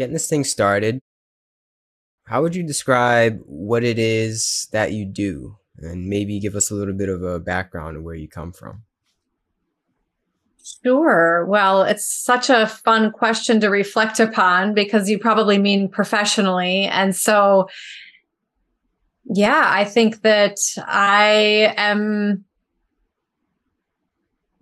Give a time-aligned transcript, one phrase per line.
[0.00, 0.98] getting this thing started,
[2.24, 5.56] how would you describe what it is that you do?
[5.76, 8.82] And maybe give us a little bit of a background of where you come from.
[10.82, 11.44] Sure.
[11.46, 16.84] Well, it's such a fun question to reflect upon because you probably mean professionally.
[16.86, 17.68] And so,
[19.24, 22.44] yeah, I think that I am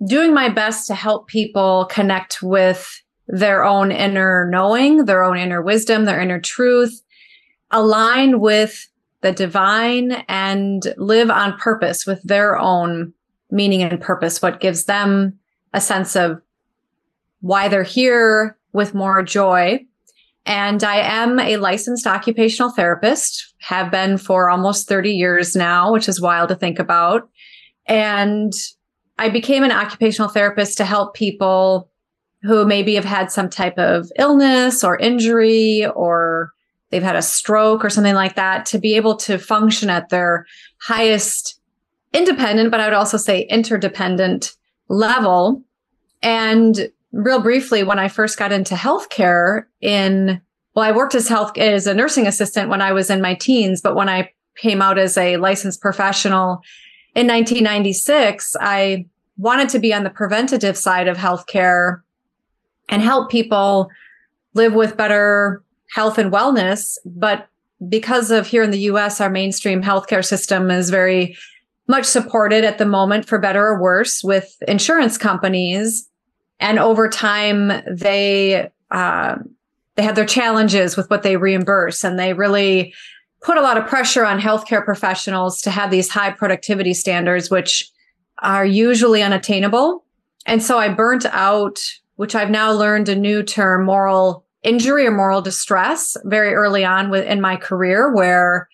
[0.04, 5.62] doing my best to help people connect with their own inner knowing, their own inner
[5.62, 7.02] wisdom, their inner truth,
[7.70, 8.88] align with
[9.20, 13.12] the divine and live on purpose with their own
[13.50, 15.38] meaning and purpose, what gives them
[15.74, 16.40] a sense of
[17.40, 19.80] why they're here with more joy.
[20.46, 26.08] And I am a licensed occupational therapist, have been for almost 30 years now, which
[26.08, 27.28] is wild to think about.
[27.86, 28.52] And
[29.18, 31.87] I became an occupational therapist to help people
[32.42, 36.52] who maybe have had some type of illness or injury or
[36.90, 40.46] they've had a stroke or something like that to be able to function at their
[40.80, 41.60] highest
[42.12, 44.54] independent, but I would also say interdependent
[44.88, 45.62] level.
[46.22, 50.40] And real briefly, when I first got into healthcare in,
[50.74, 53.80] well, I worked as health as a nursing assistant when I was in my teens,
[53.80, 56.62] but when I came out as a licensed professional
[57.14, 62.00] in 1996, I wanted to be on the preventative side of healthcare
[62.88, 63.90] and help people
[64.54, 65.62] live with better
[65.94, 66.96] health and wellness.
[67.04, 67.48] But
[67.88, 71.36] because of here in the US, our mainstream healthcare system is very
[71.86, 76.08] much supported at the moment for better or worse with insurance companies.
[76.60, 79.36] And over time, they, uh,
[79.94, 82.94] they had their challenges with what they reimburse and they really
[83.42, 87.90] put a lot of pressure on healthcare professionals to have these high productivity standards, which
[88.40, 90.04] are usually unattainable.
[90.46, 91.78] And so I burnt out,
[92.18, 97.14] which I've now learned a new term, moral injury or moral distress very early on
[97.14, 98.68] in my career where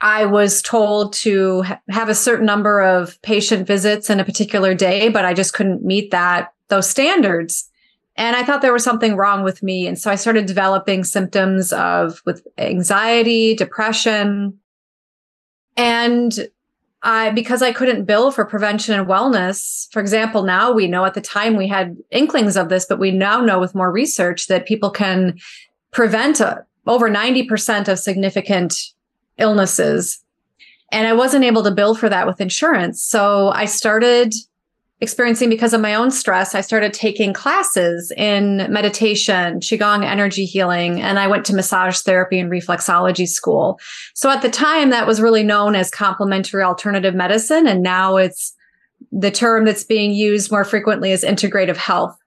[0.00, 5.08] I was told to have a certain number of patient visits in a particular day,
[5.08, 7.68] but I just couldn't meet that those standards.
[8.14, 9.88] And I thought there was something wrong with me.
[9.88, 14.60] And so I started developing symptoms of with anxiety, depression.
[15.76, 16.32] And
[17.04, 21.12] I, because I couldn't bill for prevention and wellness, for example, now we know at
[21.12, 24.66] the time we had inklings of this, but we now know with more research that
[24.66, 25.38] people can
[25.92, 26.56] prevent uh,
[26.86, 28.74] over 90% of significant
[29.36, 30.24] illnesses.
[30.92, 33.02] And I wasn't able to bill for that with insurance.
[33.02, 34.34] So I started
[35.04, 41.00] experiencing because of my own stress, I started taking classes in meditation, Qigong energy healing,
[41.00, 43.78] and I went to massage therapy and reflexology school.
[44.14, 47.68] So at the time, that was really known as complementary alternative medicine.
[47.68, 48.52] And now it's
[49.12, 52.18] the term that's being used more frequently as integrative health.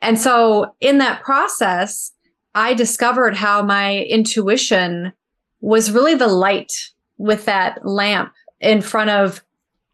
[0.00, 2.12] And so in that process,
[2.54, 5.12] I discovered how my intuition
[5.60, 6.72] was really the light
[7.18, 9.42] with that lamp in front of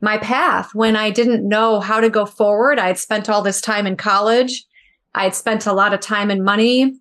[0.01, 2.79] my path when I didn't know how to go forward.
[2.79, 4.65] I had spent all this time in college.
[5.15, 6.95] I had spent a lot of time and money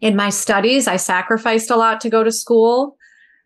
[0.00, 0.86] in my studies.
[0.86, 2.96] I sacrificed a lot to go to school,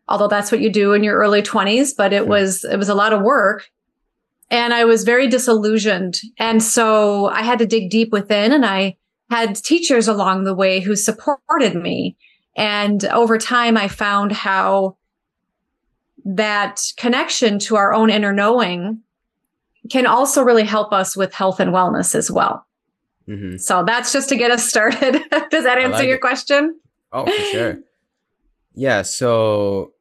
[0.09, 2.31] although that's what you do in your early 20s, but it hmm.
[2.31, 3.69] was it was a lot of work.
[4.51, 6.21] And I was very disillusioned.
[6.39, 8.97] And so I had to dig deep within and I
[9.29, 12.17] had teachers along the way who supported me.
[12.57, 14.97] And over time I found how
[16.27, 19.01] that connection to our own inner knowing
[19.89, 22.67] can also really help us with health and wellness as well.
[23.29, 23.59] Mm-hmm.
[23.59, 25.23] So that's just to get us started.
[25.51, 26.21] Does that answer like your it.
[26.21, 26.81] question?
[27.13, 27.79] Oh, for sure.
[28.75, 29.03] yeah.
[29.03, 29.93] So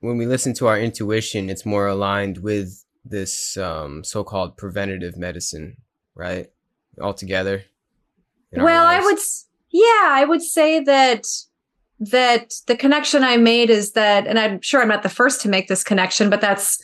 [0.00, 5.18] when we listen to our intuition, it's more aligned with this um, so called preventative
[5.18, 5.76] medicine,
[6.14, 6.50] right?
[6.98, 7.64] Altogether.
[8.52, 9.18] Well, I would,
[9.70, 11.26] yeah, I would say that
[12.10, 15.48] that the connection I made is that, and I'm sure I'm not the first to
[15.48, 16.82] make this connection, but that's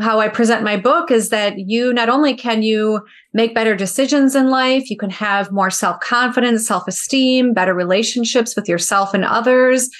[0.00, 3.00] how I present my book is that you not only can you
[3.32, 8.56] make better decisions in life, you can have more self confidence, self esteem, better relationships
[8.56, 9.90] with yourself and others,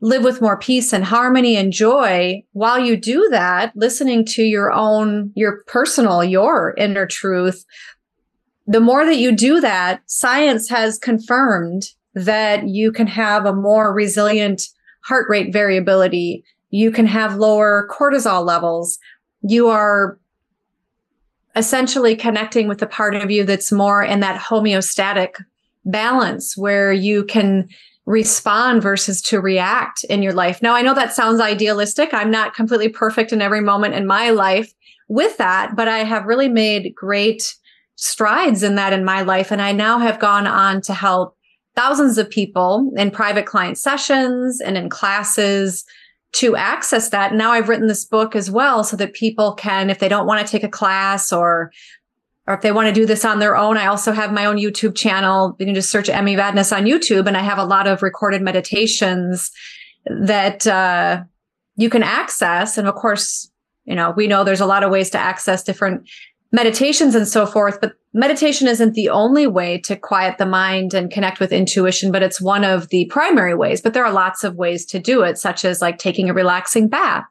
[0.00, 2.42] live with more peace and harmony and joy.
[2.52, 7.64] While you do that, listening to your own, your personal, your inner truth,
[8.66, 11.84] the more that you do that, science has confirmed
[12.16, 14.68] that you can have a more resilient
[15.04, 16.42] heart rate variability.
[16.70, 18.98] You can have lower cortisol levels.
[19.42, 20.18] You are
[21.54, 25.34] essentially connecting with the part of you that's more in that homeostatic
[25.84, 27.68] balance where you can
[28.06, 30.62] respond versus to react in your life.
[30.62, 32.14] Now, I know that sounds idealistic.
[32.14, 34.72] I'm not completely perfect in every moment in my life
[35.08, 37.54] with that, but I have really made great
[37.96, 39.50] strides in that in my life.
[39.50, 41.35] And I now have gone on to help
[41.76, 45.84] thousands of people in private client sessions and in classes
[46.32, 47.34] to access that.
[47.34, 50.44] Now I've written this book as well so that people can, if they don't want
[50.44, 51.70] to take a class or
[52.48, 54.56] or if they want to do this on their own, I also have my own
[54.56, 55.56] YouTube channel.
[55.58, 58.40] You can just search Emmy Vadnais on YouTube, and I have a lot of recorded
[58.40, 59.50] meditations
[60.04, 61.24] that uh,
[61.74, 62.78] you can access.
[62.78, 63.50] And of course,
[63.84, 66.08] you know, we know there's a lot of ways to access different
[66.52, 71.10] meditations and so forth, but meditation isn't the only way to quiet the mind and
[71.10, 73.82] connect with intuition, but it's one of the primary ways.
[73.82, 76.88] But there are lots of ways to do it, such as like taking a relaxing
[76.88, 77.24] bath,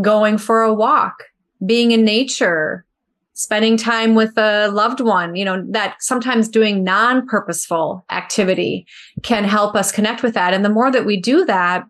[0.00, 1.24] going for a walk,
[1.64, 2.86] being in nature,
[3.34, 8.86] spending time with a loved one, you know, that sometimes doing non purposeful activity
[9.22, 10.54] can help us connect with that.
[10.54, 11.84] And the more that we do that,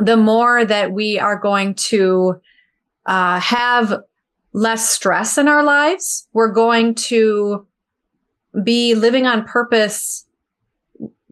[0.00, 2.40] the more that we are going to
[3.06, 4.02] uh, have
[4.54, 6.26] less stress in our lives.
[6.32, 7.66] We're going to
[8.62, 10.24] be living on purpose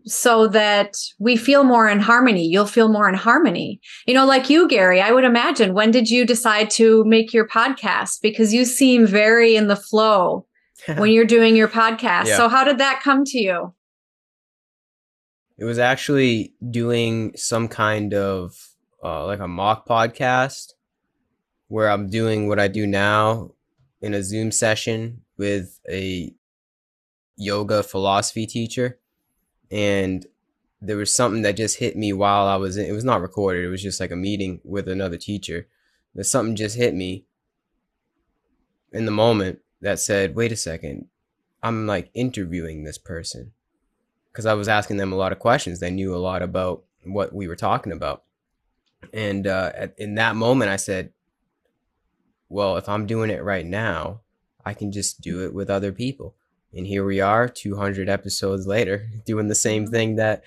[0.04, 2.44] so that we feel more in harmony.
[2.44, 3.80] You'll feel more in harmony.
[4.06, 7.46] You know, like you, Gary, I would imagine when did you decide to make your
[7.46, 8.20] podcast?
[8.20, 10.46] Because you seem very in the flow
[10.96, 12.26] when you're doing your podcast.
[12.26, 12.36] Yeah.
[12.36, 13.72] So, how did that come to you?
[15.56, 18.56] It was actually doing some kind of
[19.04, 20.72] uh, like a mock podcast
[21.72, 23.50] where I'm doing what I do now
[24.02, 26.34] in a Zoom session with a
[27.36, 28.98] yoga philosophy teacher.
[29.70, 30.26] And
[30.82, 33.64] there was something that just hit me while I was in it was not recorded,
[33.64, 35.66] it was just like a meeting with another teacher.
[36.14, 37.24] There's something just hit me
[38.92, 41.06] in the moment that said, wait a second,
[41.62, 43.52] I'm like interviewing this person.
[44.30, 45.80] Because I was asking them a lot of questions.
[45.80, 48.24] They knew a lot about what we were talking about.
[49.14, 51.14] And uh, at, in that moment, I said,
[52.52, 54.20] well, if I'm doing it right now,
[54.64, 56.36] I can just do it with other people.
[56.74, 59.92] And here we are, 200 episodes later, doing the same mm-hmm.
[59.92, 60.42] thing that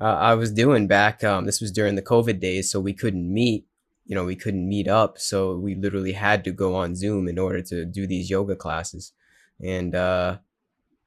[0.00, 1.22] uh, I was doing back.
[1.22, 3.66] Um, this was during the COVID days, so we couldn't meet.
[4.06, 7.38] You know, we couldn't meet up, so we literally had to go on Zoom in
[7.38, 9.12] order to do these yoga classes,
[9.60, 10.38] and uh,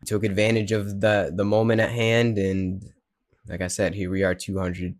[0.05, 2.37] took advantage of the the moment at hand.
[2.37, 2.83] And
[3.47, 4.95] like I said, here we are, 200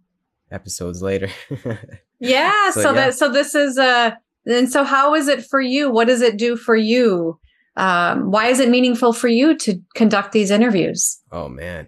[0.52, 1.30] episodes later.
[2.20, 2.72] yeah.
[2.72, 2.94] so, so yeah.
[2.96, 5.90] that so this is a and so, how is it for you?
[5.90, 7.40] What does it do for you?
[7.78, 11.20] Um, why is it meaningful for you to conduct these interviews?
[11.32, 11.88] Oh man,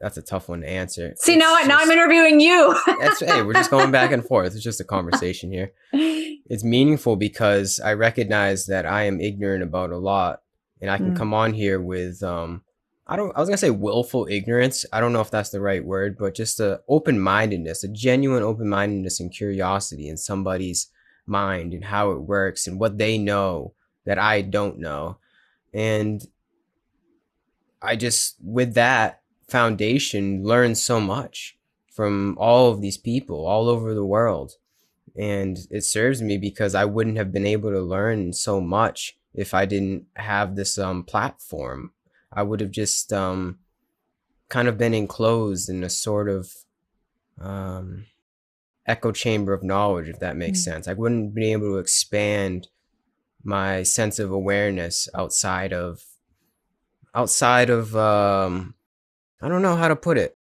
[0.00, 1.14] that's a tough one to answer.
[1.16, 2.76] See, now, just, now I'm interviewing you.
[3.20, 4.54] hey, we're just going back and forth.
[4.54, 5.72] It's just a conversation here.
[6.44, 10.42] It's meaningful because I recognize that I am ignorant about a lot,
[10.82, 11.16] and I can mm.
[11.16, 12.62] come on here with um,
[13.06, 13.34] I don't.
[13.34, 14.84] I was gonna say willful ignorance.
[14.92, 18.42] I don't know if that's the right word, but just a open mindedness, a genuine
[18.42, 20.90] open mindedness and curiosity in somebody's
[21.26, 23.74] mind and how it works and what they know
[24.04, 25.18] that I don't know.
[25.72, 26.22] And
[27.80, 31.56] I just, with that foundation, learned so much
[31.92, 34.52] from all of these people all over the world.
[35.16, 39.52] And it serves me because I wouldn't have been able to learn so much if
[39.52, 41.92] I didn't have this um, platform.
[42.32, 43.58] I would have just um,
[44.48, 46.54] kind of been enclosed in a sort of
[47.40, 48.06] um,
[48.86, 50.72] echo chamber of knowledge, if that makes mm-hmm.
[50.72, 50.88] sense.
[50.88, 52.68] I wouldn't be able to expand
[53.44, 56.04] my sense of awareness outside of
[57.14, 58.74] outside of um
[59.40, 60.36] I don't know how to put it.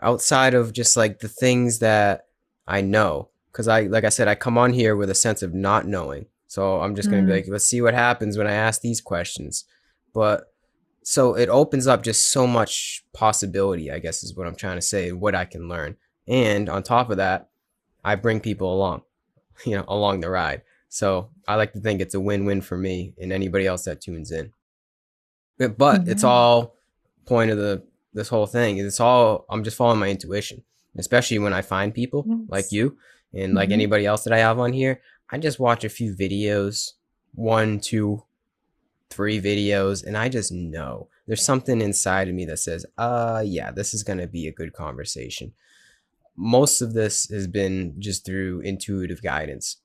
[0.00, 2.26] Outside of just like the things that
[2.66, 3.30] I know.
[3.52, 6.26] Cause I like I said, I come on here with a sense of not knowing.
[6.46, 7.30] So I'm just gonna mm-hmm.
[7.30, 9.64] be like, let's see what happens when I ask these questions.
[10.12, 10.52] But
[11.02, 14.82] so it opens up just so much possibility, I guess is what I'm trying to
[14.82, 15.96] say, what I can learn.
[16.26, 17.48] And on top of that,
[18.06, 19.02] I bring people along,
[19.66, 20.62] you know, along the ride.
[20.88, 24.30] So I like to think it's a win-win for me and anybody else that tunes
[24.30, 24.52] in.
[25.58, 26.10] But, but mm-hmm.
[26.10, 26.76] it's all
[27.26, 27.82] point of the
[28.14, 28.78] this whole thing.
[28.78, 30.62] is It's all I'm just following my intuition,
[30.96, 32.38] especially when I find people yes.
[32.48, 32.96] like you
[33.34, 33.56] and mm-hmm.
[33.56, 35.00] like anybody else that I have on here.
[35.30, 36.92] I just watch a few videos,
[37.34, 38.22] one, two,
[39.10, 43.72] three videos, and I just know there's something inside of me that says, uh, yeah,
[43.72, 45.52] this is going to be a good conversation
[46.36, 49.78] most of this has been just through intuitive guidance.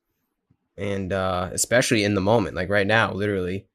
[0.77, 3.67] And uh, especially in the moment like right now literally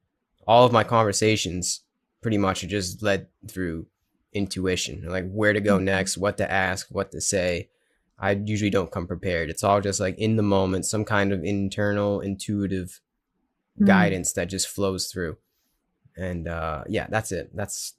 [0.47, 1.83] all of my conversations
[2.23, 3.87] pretty much are just led through
[4.33, 5.85] intuition like where to go mm-hmm.
[5.87, 7.69] next what to ask what to say.
[8.19, 9.51] I usually don't come prepared.
[9.51, 13.01] It's all just like in the moment some kind of internal intuitive
[13.79, 13.87] mm.
[13.87, 15.37] guidance that just flows through.
[16.17, 17.51] And uh, yeah that's it.
[17.55, 17.95] That's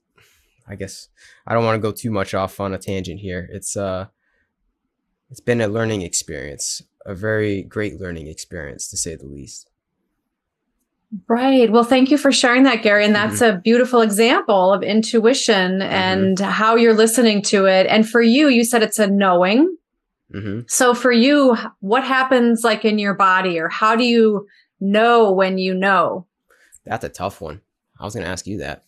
[0.70, 1.08] i guess
[1.46, 3.48] i don't want to go too much off on a tangent here.
[3.52, 4.08] It's uh
[5.30, 9.70] it's been a learning experience, a very great learning experience to say the least.
[11.28, 11.72] Right.
[11.72, 13.06] Well, thank you for sharing that, Gary.
[13.06, 13.56] And that's Mhm.
[13.56, 15.82] a beautiful example of intuition Mm-hmm.
[15.94, 17.88] and how you're listening to it.
[17.88, 19.76] And for you, you said it's a knowing.
[20.32, 24.46] hmm So for you, what happens like in your body or how do you
[24.82, 26.26] know when you know?
[26.86, 27.62] That's a tough one.
[28.00, 28.84] I was gonna ask you that.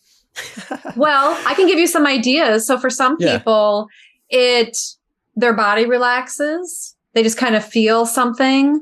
[0.96, 2.66] Well, I can give you some ideas.
[2.66, 3.38] So for some Yeah.
[3.38, 3.88] people,
[4.28, 4.76] it
[5.36, 6.94] their body relaxes.
[7.14, 8.80] They just kind of feel something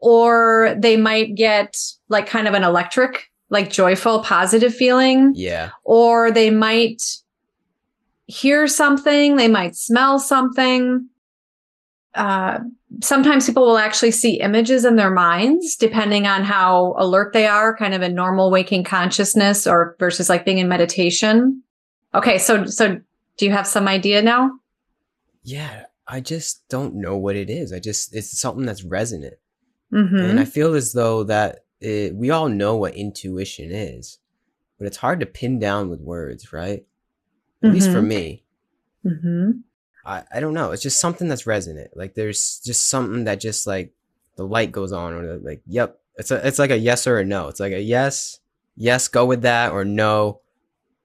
[0.00, 1.76] or they might get
[2.08, 7.02] like kind of an electric, like joyful, positive feeling yeah, or they might
[8.26, 11.06] hear something, they might smell something.
[12.14, 12.60] Uh,
[13.02, 17.76] sometimes people will actually see images in their minds, depending on how alert they are,
[17.76, 21.62] kind of in normal waking consciousness, or versus like being in meditation.
[22.14, 23.00] Okay, so so
[23.36, 24.50] do you have some idea now?
[25.42, 25.84] yeah.
[26.12, 27.72] I just don't know what it is.
[27.72, 29.34] I just it's something that's resonant.
[29.90, 34.18] hmm and I feel as though that it, we all know what intuition is,
[34.76, 36.84] but it's hard to pin down with words, right?
[37.62, 38.06] At least for Mhm.
[38.08, 38.44] me,
[39.02, 39.50] hmm
[40.04, 40.72] I, I don't know.
[40.72, 41.90] It's just something that's resonant.
[41.96, 43.92] Like there's just something that just like
[44.36, 47.24] the light goes on, or like, yep, it's a it's like a yes or a
[47.24, 47.48] no.
[47.48, 48.40] It's like a yes,
[48.76, 50.40] yes, go with that, or no,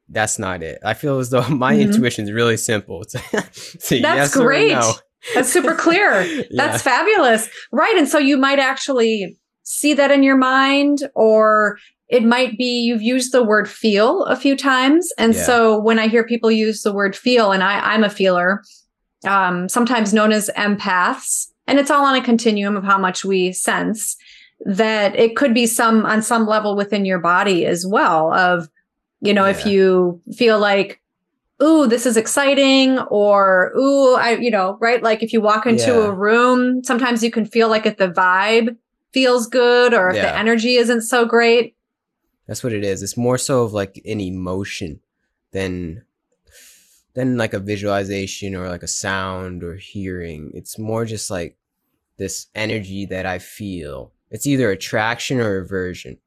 [0.09, 0.79] that's not it.
[0.83, 1.81] I feel as though my Mhm.
[1.81, 3.01] intuition is really simple.
[3.01, 4.71] It's, That's yes great.
[4.71, 4.93] no.
[5.33, 6.21] That's super clear.
[6.25, 6.43] Yeah.
[6.51, 7.49] That's fabulous.
[7.71, 7.95] Right.
[7.97, 13.01] And so you might actually see that in your mind, or it might be you've
[13.01, 15.11] used the word feel a few times.
[15.17, 15.43] And Yeah.
[15.43, 18.61] so when I hear people use the word feel, and I, I'm a feeler,
[19.27, 23.51] um, sometimes known as empaths, and it's all on a continuum of how much we
[23.53, 24.15] sense
[24.65, 28.69] that it could be some on some level within your body as well of
[29.25, 31.01] you know if you feel like
[31.63, 35.91] ooh this is exciting or ooh i you know right like if you walk into
[35.91, 36.07] Yeah.
[36.07, 38.75] a room sometimes you can feel like if the vibe
[39.13, 41.75] feels good or if the energy isn't so great
[42.47, 43.01] That's what it is.
[43.01, 44.99] It's more so of like an emotion
[45.51, 46.03] than
[47.15, 50.51] than like a visualization or like a sound or hearing.
[50.53, 51.57] It's more just like
[52.17, 54.11] this energy that I feel.
[54.29, 56.17] It's either attraction or aversion.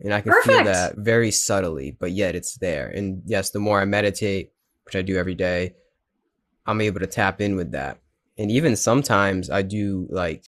[0.00, 2.88] And I can feel that very subtly, but yet it's there.
[2.88, 4.52] And yes, the more I meditate,
[4.84, 5.74] which I do every day,
[6.66, 7.98] I'm able to tap in with that.
[8.36, 10.44] And even sometimes I do like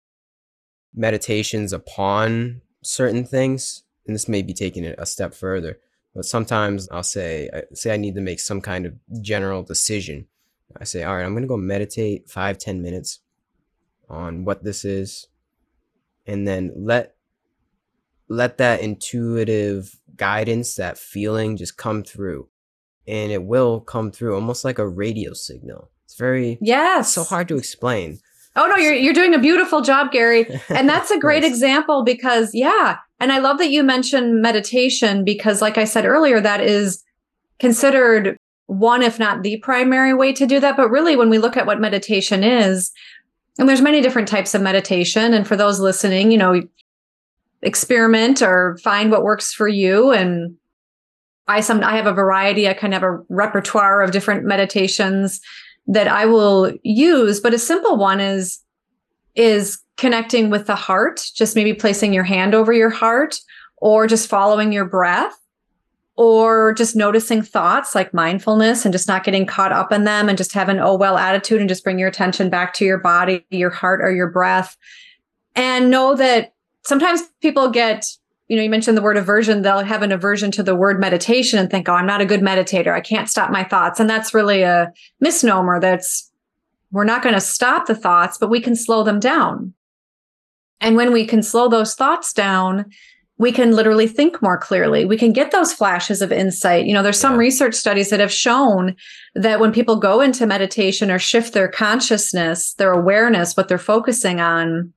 [0.93, 5.79] meditations upon certain things and this may be taking it a step further
[6.15, 10.27] but sometimes i'll say I say i need to make some kind of general decision
[10.79, 13.19] i say all right i'm going to go meditate five ten minutes
[14.09, 15.27] on what this is
[16.25, 17.15] and then let
[18.31, 22.47] let that intuitive guidance that feeling just come through.
[23.07, 25.89] And it will come through almost like a radio signal.
[26.05, 28.19] It's very yes it's so hard to explain.
[28.55, 30.45] Oh no, you're you're doing a beautiful job, Gary.
[30.69, 31.51] And that's a great Nice.
[31.51, 36.39] example because yeah, and I love that you mentioned meditation because like I said earlier
[36.41, 37.03] that is
[37.59, 41.57] considered one if not the primary way to do that, but really when we look
[41.57, 42.91] at what meditation is,
[43.57, 45.33] and there's many different types of meditation.
[45.33, 46.61] And for those listening, you know,
[47.61, 50.55] experiment or find what works for you and
[51.47, 55.41] I some I have a variety, I kind of have a repertoire of different meditations
[55.87, 58.59] that I will use, but a simple one is
[59.35, 63.39] is connecting with the heart, just maybe placing your hand over your heart
[63.77, 65.37] or just following your breath
[66.17, 70.37] or just noticing thoughts like mindfulness and just not getting caught up in them and
[70.37, 73.45] just have an oh well attitude and just bring your attention back to your body,
[73.49, 74.77] your heart or your breath.
[75.55, 76.50] And know that
[76.83, 78.05] sometimes people get
[78.47, 81.57] you know, you mentioned the word aversion, they'll have an aversion to the word meditation
[81.57, 82.93] and think, oh, I'm not a good meditator.
[82.93, 83.97] I can't stop my thoughts.
[83.97, 86.29] And that's really a misnomer that's
[86.91, 89.73] we're not going to stop the thoughts, but we can slow them down.
[90.81, 92.91] And when we can slow those thoughts down,
[93.37, 95.05] we can literally think more clearly.
[95.05, 96.85] We can get those flashes of insight.
[96.85, 97.39] You know, there's some Yeah.
[97.39, 98.97] research studies that have shown
[99.33, 104.41] that when people go into meditation or shift their consciousness, their awareness, what they're focusing
[104.41, 104.91] on,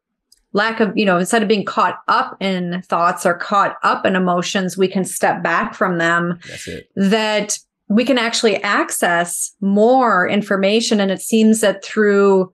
[0.55, 4.17] lack of, you know, instead of being caught up in thoughts or caught up in
[4.17, 7.59] emotions, we can step back from them that's it that
[7.89, 11.01] we can actually access more information.
[11.01, 12.53] And it seems that through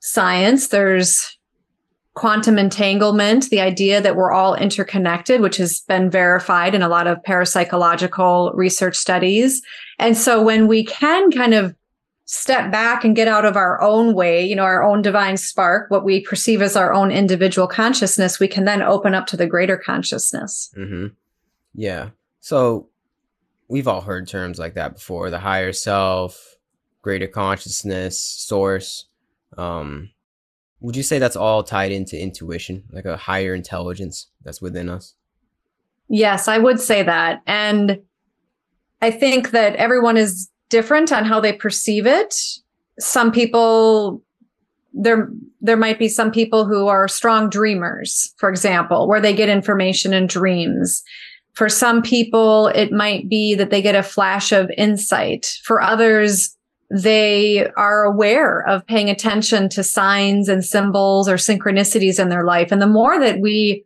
[0.00, 1.38] science, there's
[2.14, 7.06] quantum entanglement, the idea that we're all interconnected, which has been verified in a lot
[7.06, 9.62] of parapsychological research studies.
[9.98, 11.74] And so when we can kind of
[12.30, 15.90] step back and get out of our own way, you know, our own divine spark,
[15.90, 19.46] what we perceive as our own individual consciousness, we can then open up to the
[19.46, 20.70] greater consciousness.
[20.76, 21.06] Mm-hmm.
[21.74, 22.10] Yeah.
[22.40, 22.90] So
[23.66, 26.56] we've all heard terms like that before: the higher self,
[27.00, 29.06] greater consciousness, source.
[29.56, 30.10] Um,
[30.80, 35.14] would you say that's all tied into intuition, like a higher intelligence that's within us?
[36.10, 37.40] Yes, I would say that.
[37.46, 38.02] And
[39.00, 42.34] I think that everyone is different on how they perceive it.
[42.98, 44.22] Some people
[44.92, 49.48] there there might be some people who are strong dreamers, for example, where they get
[49.48, 51.02] information in dreams.
[51.52, 55.58] For some people, it might be that they get a flash of insight.
[55.64, 56.56] For others,
[56.90, 62.70] they are aware of paying attention to signs and symbols or synchronicities in their life.
[62.70, 63.84] And the more that we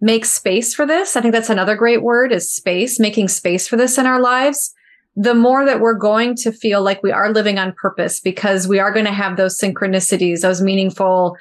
[0.00, 3.76] make space for this, I think that's another great word is space, making space for
[3.76, 4.72] this in our lives,
[5.20, 8.78] the more that we're going to feel like we are living on purpose because we
[8.78, 11.36] are going to have those synchronicities, those meaningful,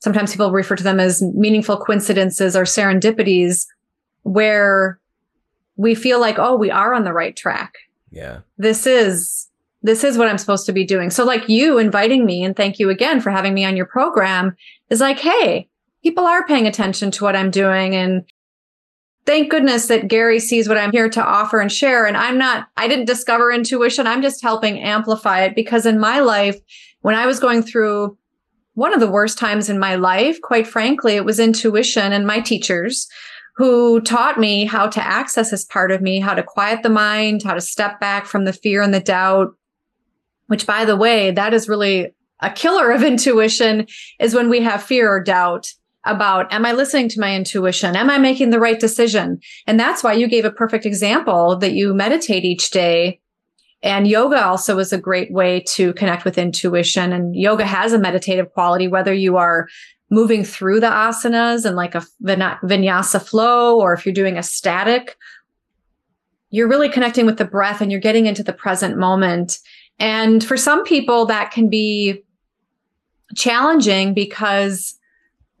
[0.00, 3.66] sometimes people refer to them as meaningful coincidences or serendipities
[4.24, 5.00] where
[5.76, 7.78] we feel like, oh, we are on the right track.
[8.10, 8.40] Yeah.
[8.58, 9.48] This is
[9.82, 11.08] this is what I'm supposed to be doing.
[11.08, 14.54] So like you inviting me and thank you again for having me on your program
[14.90, 15.68] is like, hey,
[16.04, 18.24] people are paying attention to what I'm doing and
[19.26, 22.68] thank goodness that Gary sees what I'm here to offer and share and I'm not
[22.76, 24.06] I didn't discover intuition.
[24.06, 26.58] I'm just helping amplify it because in my life
[27.00, 28.16] when I was going through
[28.74, 32.40] one of the worst times in my life, quite frankly, it was intuition and my
[32.40, 33.08] teachers
[33.56, 37.42] who taught me how to access this part of me, how to quiet the mind,
[37.42, 39.48] how to step back from the fear and the doubt,
[40.46, 43.86] which by the way, that is really a killer of intuition
[44.18, 45.72] is when we have fear or doubt
[46.04, 47.96] about am I listening to my intuition?
[47.96, 49.40] Am I making the right decision?
[49.66, 53.20] And that's why you gave a perfect example that you meditate each day.
[53.82, 57.12] And yoga also is a great way to connect with intuition.
[57.12, 59.68] And yoga has a meditative quality, whether you are
[60.10, 65.16] moving through the asanas and like a vinyasa flow, or if you're doing a static,
[66.50, 69.58] you're really connecting with the breath and you're getting into the present moment.
[69.98, 72.22] And for some people, that can be
[73.34, 74.98] challenging because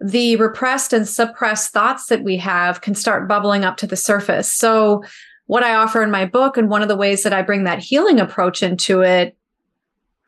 [0.02, 4.52] the repressed and suppressed thoughts that we have can start bubbling up to the surface.
[4.52, 5.04] So,
[5.46, 7.80] what I offer in my book, and one of the ways that I bring that
[7.80, 9.36] healing approach into it,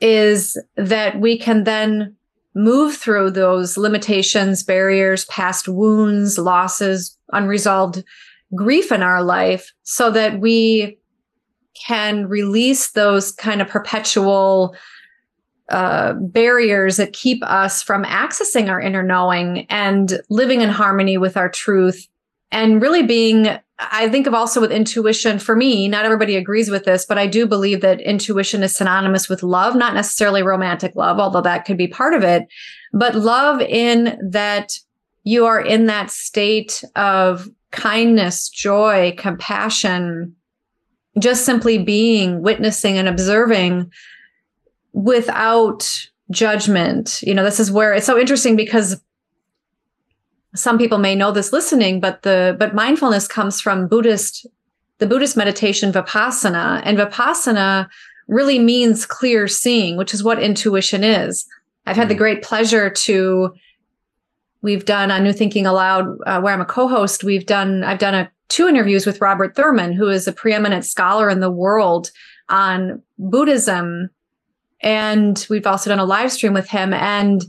[0.00, 2.14] is that we can then
[2.54, 8.04] move through those limitations, barriers, past wounds, losses, unresolved
[8.54, 10.98] grief in our life so that we
[11.74, 14.76] can release those kind of perpetual
[15.70, 21.36] uh, barriers that keep us from accessing our inner knowing and living in harmony with
[21.36, 22.06] our truth
[22.50, 23.48] and really being
[23.78, 27.26] i think of also with intuition for me not everybody agrees with this but i
[27.26, 31.78] do believe that intuition is synonymous with love not necessarily romantic love although that could
[31.78, 32.46] be part of it
[32.92, 34.78] but love in that
[35.22, 40.36] you are in that state of kindness joy compassion
[41.18, 43.90] just simply being, witnessing, and observing
[44.94, 47.20] without judgment.
[47.22, 49.00] You know, this is where it's so interesting because
[50.54, 54.46] some people may know this listening, but the but mindfulness comes from Buddhist,
[54.98, 56.80] the Buddhist meditation Vipassana.
[56.84, 57.88] And Vipassana
[58.28, 61.44] really means clear seeing, which is what intuition is.
[61.86, 62.18] I've had the mm.
[62.18, 63.52] great pleasure to
[64.62, 67.24] we've done on New Thinking Allowed, uh, where I'm a co-host.
[67.24, 71.28] We've done I've done a two interviews with Robert Thurman, who is a preeminent scholar
[71.28, 72.12] in the world
[72.48, 74.10] on Buddhism.
[74.84, 76.92] And we've also done a live stream with him.
[76.92, 77.42] And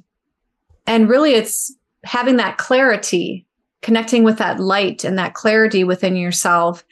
[0.87, 3.45] and really it's having that clarity,
[3.81, 6.83] connecting with that light and that clarity within yourself.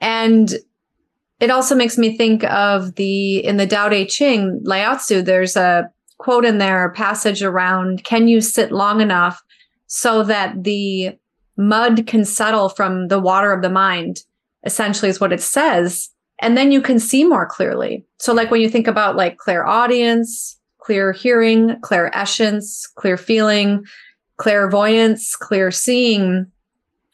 [0.00, 0.54] And
[1.40, 5.56] it also makes me think of the in the Tao Te Ching, Lao Tzu, there's
[5.56, 9.42] a quote in there, a passage around can you sit long enough
[9.88, 11.16] so that the
[11.56, 14.22] mud can settle from the water of the mind,
[14.64, 16.10] essentially, is what it says.
[16.40, 18.04] And then you can see more clearly.
[18.18, 23.84] So, like when you think about like clairaudience clear hearing, clairsentience clear feeling,
[24.38, 26.50] clairvoyance, clear seeing,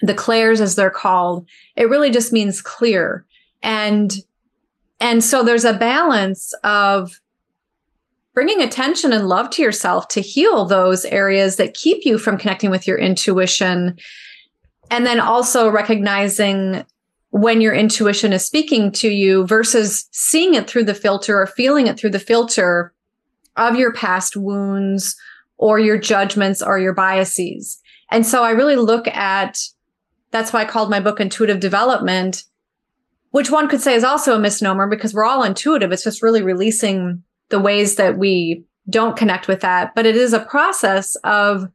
[0.00, 3.24] the clairs as they're called, it really just means clear.
[3.62, 4.14] And
[5.00, 7.20] and so there's a balance of
[8.32, 12.70] bringing attention and love to yourself to heal those areas that keep you from connecting
[12.70, 13.98] with your intuition
[14.90, 16.84] and then also recognizing
[17.34, 21.88] when your intuition is speaking to you versus seeing it through the filter or feeling
[21.88, 22.94] it through the filter
[23.56, 25.16] of your past wounds
[25.56, 27.80] or your judgments or your biases.
[28.12, 29.58] And so I really look at
[30.30, 32.44] that's why I called my book Intuitive Development,
[33.32, 35.90] which one could say is also a misnomer because we're all intuitive.
[35.90, 39.92] It's just really releasing the ways that we don't connect with that.
[39.96, 41.66] But it is a process of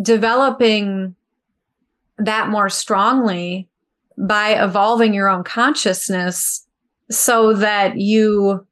[0.00, 1.16] developing
[2.18, 3.68] that more strongly
[4.18, 6.66] by evolving your own consciousness
[7.10, 8.66] so that you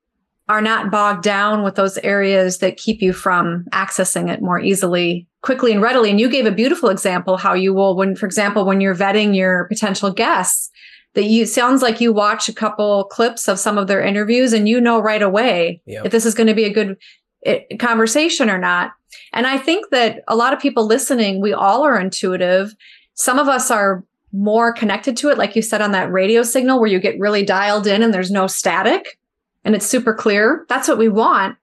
[0.48, 5.26] are not bogged down with those areas that keep you from accessing it more easily
[5.42, 6.10] quickly and readily.
[6.10, 9.36] And you gave a beautiful example how you will, when, for example, when you're vetting
[9.36, 10.70] your potential guests,
[11.14, 14.68] that you sounds like you watch a couple clips of some of their interviews and
[14.68, 16.06] you know right away yep.
[16.06, 16.96] if this is going to be a good
[17.44, 18.92] eh, conversation or not.
[19.32, 22.74] And I think that a lot of people listening, we all are intuitive.
[23.14, 26.80] Some of us are more connected to it, like you said on that radio signal
[26.80, 29.18] where you get really dialed in and there's no static
[29.64, 30.64] and it's super clear.
[30.68, 31.56] That's what we want.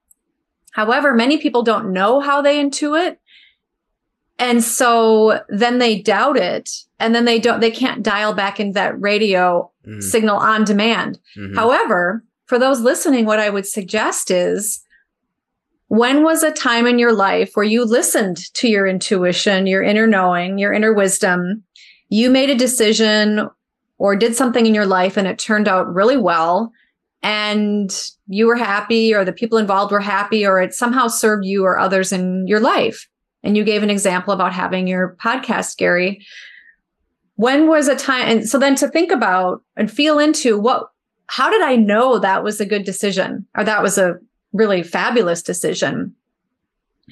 [0.72, 3.18] However, many people don't know how they intuit.
[4.38, 8.74] And so then they doubt it and then they don't, they can't dial back into
[8.74, 10.02] that radio mm.
[10.02, 11.20] signal on demand.
[11.38, 11.56] Mm-hmm.
[11.56, 14.82] However, for those listening, what I would suggest is
[15.88, 20.08] when was a time in your life where you listened to your intuition, your inner
[20.08, 21.64] knowing, your inner wisdom?
[22.10, 23.50] You made a decision
[23.98, 26.72] or did something in your life and it turned out really well
[27.22, 31.66] and you were happy or the people involved were happy or it somehow served you
[31.66, 33.08] or others in your life.
[33.44, 36.26] And you gave an example about having your podcast, Gary.
[37.36, 38.28] When was a time?
[38.28, 40.90] And so then to think about and feel into what,
[41.28, 44.18] how did I know that was a good decision or that was a
[44.52, 46.16] really fabulous decision?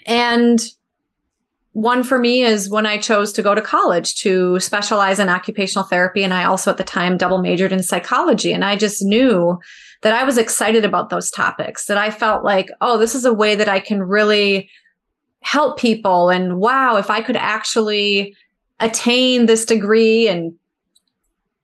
[0.06, 0.66] And
[1.78, 5.88] one for me is when I chose to go to college to specialize in occupational
[5.88, 6.24] therapy.
[6.24, 8.52] And I also at the time double majored in psychology.
[8.52, 9.60] And I just knew
[10.02, 13.34] that I was excited about those topics, that I felt like, oh, this is a
[13.34, 14.72] way that I can really
[15.42, 16.32] help people.
[16.32, 18.36] And wow, if I could actually
[18.80, 20.56] attain this degree and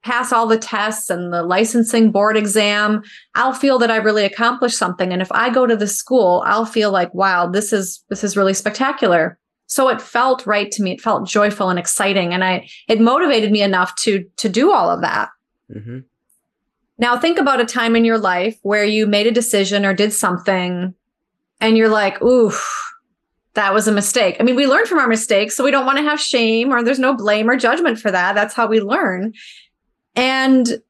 [0.04, 3.02] pass all the tests and the licensing board exam,
[3.34, 5.12] I'll feel that I really accomplished something.
[5.12, 8.38] And if I go to the school, I'll feel like, wow, this is this is
[8.38, 9.40] really spectacular.
[9.68, 10.92] So it felt right to me.
[10.92, 12.34] It felt joyful and exciting.
[12.34, 15.30] And I it motivated me enough to to do all of that.
[15.74, 16.00] Mm-hmm.
[17.00, 20.14] Now, think about a time in your life where you made a decision or did
[20.14, 20.94] something
[21.60, 22.94] and you're like, oof,
[23.56, 24.38] that was a mistake.
[24.40, 26.84] I mean, we learn from our mistakes, so we don't want to have shame or
[26.84, 28.36] there's no blame or judgment for that.
[28.36, 29.34] That's how we learn.
[30.16, 30.82] And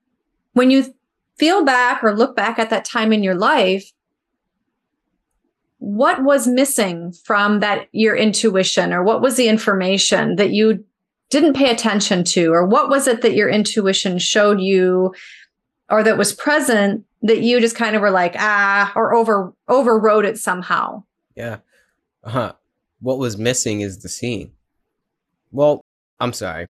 [0.53, 0.93] when you
[1.37, 3.91] feel back or look back at that time in your life,
[5.83, 10.81] what was missing from that your intuition or what was the information that you
[11.29, 12.53] didn't pay attention to?
[12.53, 15.13] Or what was it that your intuition showed you
[15.89, 20.23] or that was present that you just kind of were like ah or over overrode
[20.23, 21.03] it somehow?
[21.35, 21.57] Yeah.
[22.23, 22.53] Uh-huh.
[23.01, 24.53] What was missing is the scene.
[25.51, 25.81] Well
[26.21, 26.67] i'm sorry.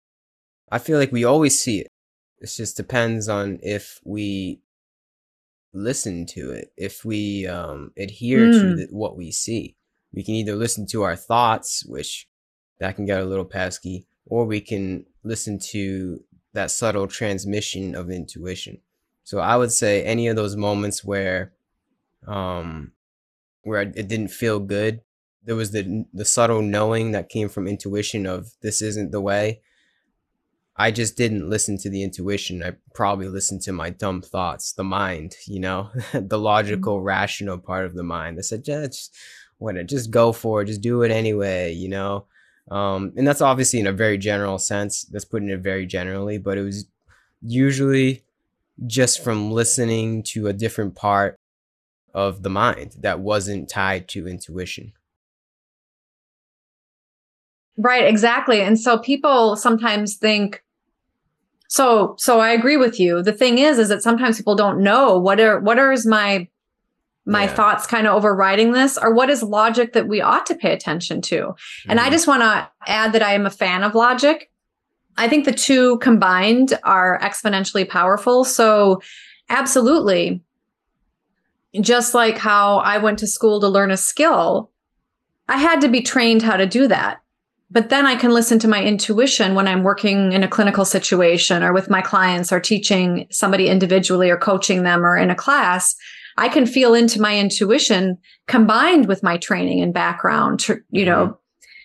[0.73, 1.93] I feel like we always see it.
[2.41, 4.59] It just depends on if we
[5.77, 8.53] listen to it if we um adhere mm.
[8.53, 9.77] to the, what we see
[10.13, 12.29] we can either listen to our thoughts which
[12.81, 16.21] that can get a little pesky or we can listen to
[16.53, 18.79] that subtle transmission of intuition
[19.27, 21.53] so I would say any of those moments where,
[22.29, 22.93] um,
[23.63, 25.01] where it didn't feel good,
[25.43, 29.63] there was the the subtle knowing that came from intuition of this isn't the way.
[30.79, 32.63] I just didn't listen to the intuition.
[32.63, 36.43] I probably listened to my dumb thoughts, the mind, you know, the mm-hmm.
[36.43, 37.07] logical, mm-hmm.
[37.07, 38.39] rational part of the mind.
[38.39, 39.15] I said, just
[39.59, 42.27] what, just go for it, just do it anyway, you know.
[42.71, 45.05] Um, and that's obviously in a very general sense.
[45.05, 46.87] That's putting it very generally, but it was
[47.41, 48.25] usually
[48.87, 51.39] just from listening to a different part
[52.13, 54.93] of the mind that wasn't tied to intuition.
[57.79, 58.61] Right, exactly.
[58.63, 60.63] And so people sometimes think
[61.69, 63.23] so so I agree with you.
[63.23, 66.49] The thing is is that sometimes people don't know what are what are is my
[67.25, 67.55] my yeah.
[67.55, 71.21] thoughts kind of overriding this or what is logic that we ought to pay attention
[71.23, 71.37] to.
[71.37, 71.91] Mm-hmm.
[71.91, 72.13] And I mm-hmm.
[72.13, 74.49] just want to add that I am a fan of logic
[75.19, 78.45] I think the two combined are exponentially powerful.
[78.45, 79.01] So,
[79.49, 80.43] absolutely.
[81.81, 84.71] Just like how I went to school to learn a skill,
[85.49, 87.21] I had to be trained how to do that.
[87.71, 91.63] But then I can listen to my intuition when I'm working in a clinical situation
[91.63, 95.97] or with my clients or teaching somebody individually or coaching them or in a class.
[96.37, 101.33] I can feel into my intuition combined with my training and background, you know, mm-hmm.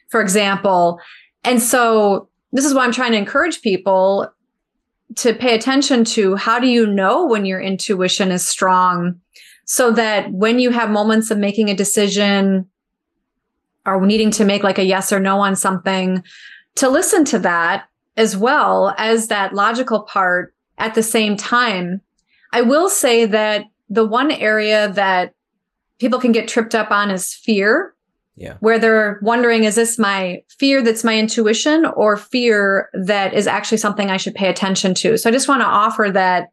[0.10, 1.00] for example.
[1.44, 4.30] And so this is why I'm trying to encourage people
[5.16, 9.20] to pay attention to how do you know when your intuition is strong
[9.66, 12.68] so that when you have moments of making a decision
[13.86, 16.24] or needing to make like a yes or no on something
[16.76, 17.86] to listen to that
[18.18, 22.02] as well as that logical part at the same time
[22.54, 25.34] i will say that the one area that
[26.00, 27.94] people can get tripped up on is fear
[28.42, 28.56] yeah.
[28.60, 33.78] Where they're wondering, is this my fear that's my intuition or fear that is actually
[33.78, 35.18] something I should pay attention to?
[35.18, 36.48] So I just want to offer that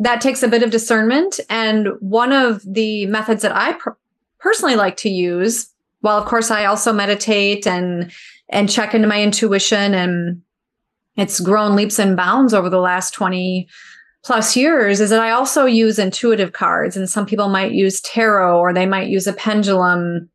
[0.00, 1.38] that takes a bit of discernment.
[1.48, 3.96] And one of the methods that I per-
[4.38, 5.68] personally like to use
[6.04, 8.12] while of course I also meditate and
[8.50, 10.42] and check into my intuition and
[11.16, 13.66] it's grown leaps and bounds over the last 20
[14.22, 18.58] plus years is that I also use intuitive cards and some people might use tarot
[18.58, 20.28] or they might use a pendulum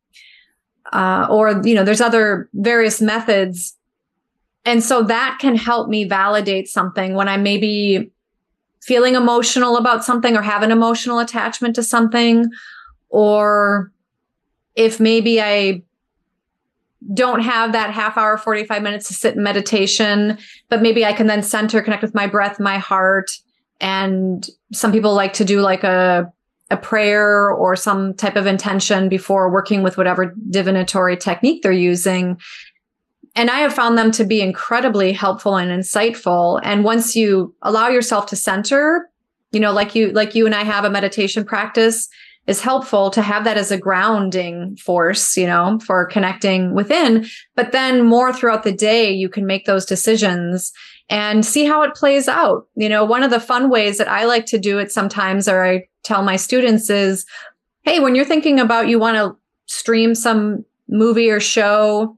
[0.92, 3.76] uh, or you know there's other various methods.
[4.64, 8.10] And so that can help me validate something when I'm maybe
[8.82, 12.46] feeling emotional about something or have an emotional attachment to something
[13.08, 13.92] or
[14.80, 15.82] if maybe I
[17.12, 20.38] don't have that half hour, 45 minutes to sit in meditation,
[20.70, 23.30] but maybe I can then center, connect with my breath, my heart.
[23.78, 26.32] And some people like to do like a,
[26.70, 32.40] a prayer or some type of intention before working with whatever divinatory technique they're using.
[33.36, 36.58] And I have found them to be incredibly helpful and insightful.
[36.62, 39.10] And once you allow yourself to center,
[39.52, 42.08] you know, like you, like you and I have a meditation practice,
[42.46, 47.26] is helpful to have that as a grounding force, you know, for connecting within.
[47.54, 50.72] But then more throughout the day, you can make those decisions
[51.08, 52.66] and see how it plays out.
[52.76, 55.64] You know, one of the fun ways that I like to do it sometimes, or
[55.64, 57.26] I tell my students is,
[57.82, 62.16] hey, when you're thinking about you want to stream some movie or show,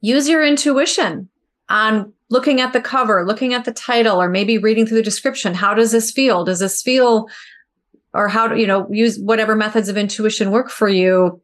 [0.00, 1.28] use your intuition
[1.68, 5.54] on looking at the cover, looking at the title, or maybe reading through the description.
[5.54, 6.44] How does this feel?
[6.44, 7.26] Does this feel
[8.14, 11.40] or how to you know use whatever methods of intuition work for you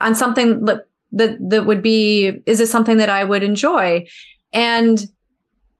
[0.00, 4.06] on something that that, that would be is this something that i would enjoy?
[4.52, 5.06] And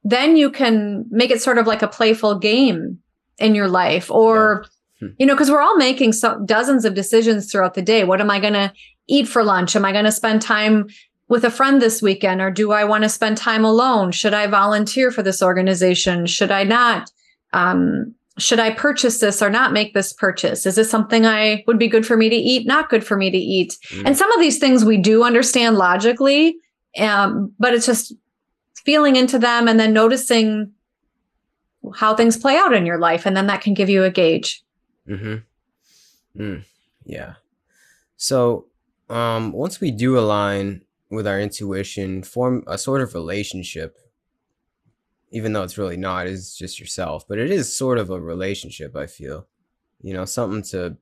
[0.05, 2.99] then you can make it sort of like a playful game
[3.39, 4.65] in your life or
[5.01, 5.09] yeah.
[5.09, 5.15] hmm.
[5.19, 8.05] you know because we're all making so, dozens of decisions throughout the day.
[8.05, 8.73] What am i going to
[9.07, 9.77] eat for lunch?
[9.77, 10.89] Am i going to spend time
[11.29, 12.41] with a friend this weekend?
[12.41, 14.13] Or do i want to spend time alone?
[14.13, 16.27] Should i volunteer for this organization?
[16.27, 17.11] Should i not?
[17.53, 20.65] Um, should I purchase this or not make this purchase?
[20.65, 23.31] Is this something I would be good for me to eat, not good for me
[23.31, 23.77] to eat?
[23.89, 24.07] Mm.
[24.07, 26.57] And some of these things we do understand logically,
[26.99, 28.15] um, but it's just
[28.85, 30.73] feeling into them and then noticing
[31.95, 33.27] how things play out in your life.
[33.27, 34.63] And then that can give you a gauge.
[35.09, 36.41] Mm-hmm.
[36.41, 36.65] Mm.
[37.05, 37.35] Yeah.
[38.17, 38.67] So
[39.11, 43.97] um, once we do align with our intuition, form a sort of relationship
[45.31, 47.27] even though it's really not, it's just yourself.
[47.29, 49.47] But it is sort of a relationship, I feel.
[50.01, 50.97] You know, something to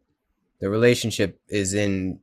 [0.60, 2.20] the relationship is in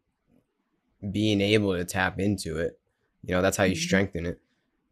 [1.12, 2.80] being able to tap into it.
[3.24, 3.82] You know, that's how you mm-hmm.
[3.82, 4.40] strengthen it.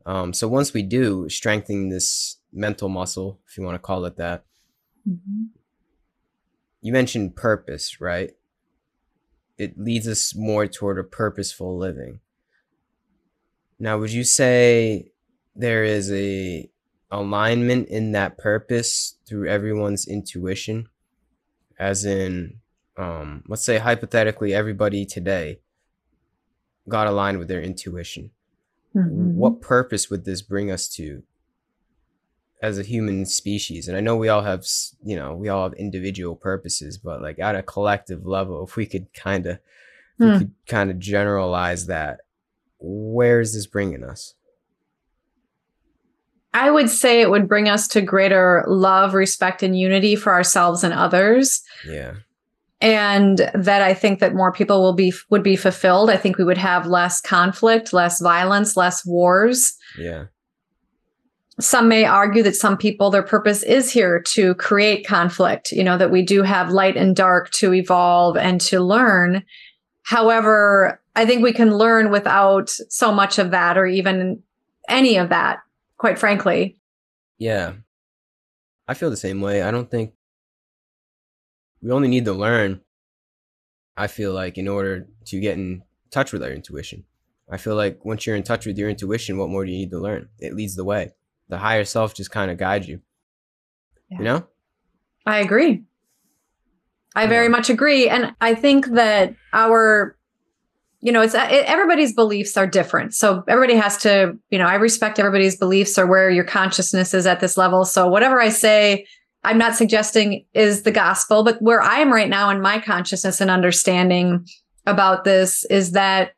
[0.05, 4.17] Um, so once we do strengthen this mental muscle, if you want to call it
[4.17, 4.45] that,
[5.07, 5.45] mm-hmm.
[6.81, 8.31] you mentioned purpose, right?
[9.57, 12.19] It leads us more toward a purposeful living.
[13.79, 15.11] Now, would you say
[15.55, 16.70] there is a
[17.11, 20.87] alignment in that purpose through everyone's intuition
[21.77, 22.55] as in
[22.97, 25.59] um, let's say hypothetically everybody today
[26.87, 28.31] got aligned with their intuition
[28.95, 29.35] mm-hmm.
[29.35, 31.23] what purpose would this bring us to
[32.61, 34.65] as a human species and i know we all have
[35.03, 38.85] you know we all have individual purposes but like at a collective level if we
[38.85, 39.59] could kind of
[40.17, 40.37] we hmm.
[40.37, 42.21] could kind of generalize that
[42.79, 44.35] where is this bringing us
[46.53, 50.83] I would say it would bring us to greater love, respect, and unity for ourselves
[50.83, 51.61] and others.
[51.87, 52.15] Yeah.
[52.81, 56.09] And that I think that more people will be would be fulfilled.
[56.09, 59.77] I think we would have less conflict, less violence, less wars.
[59.97, 60.25] Yeah.
[61.59, 65.97] Some may argue that some people, their purpose is here to create conflict, you know,
[65.97, 69.43] that we do have light and dark to evolve and to learn.
[70.01, 74.41] However, I think we can learn without so much of that or even
[74.89, 75.59] any of that
[76.01, 76.79] quite frankly.
[77.37, 77.73] Yeah.
[78.87, 79.61] I feel the same way.
[79.61, 80.13] I don't think
[81.79, 82.81] we only need to learn.
[83.95, 87.03] I feel like in order to get in touch with our intuition.
[87.47, 89.91] I feel like once you're in touch with your intuition, what more do you need
[89.91, 90.29] to learn?
[90.39, 91.11] It leads the way.
[91.49, 93.01] The higher self just kind of guides you.
[94.09, 94.17] Yeah.
[94.17, 94.47] You know?
[95.27, 95.83] I agree.
[97.15, 97.29] I yeah.
[97.29, 98.09] very much agree.
[98.09, 100.17] And I think that our
[101.01, 103.13] you know, it's uh, it, everybody's beliefs are different.
[103.13, 107.25] So everybody has to, you know, I respect everybody's beliefs or where your consciousness is
[107.25, 107.85] at this level.
[107.85, 109.07] So whatever I say,
[109.43, 113.41] I'm not suggesting is the gospel, but where I am right now in my consciousness
[113.41, 114.47] and understanding
[114.85, 116.33] about this is that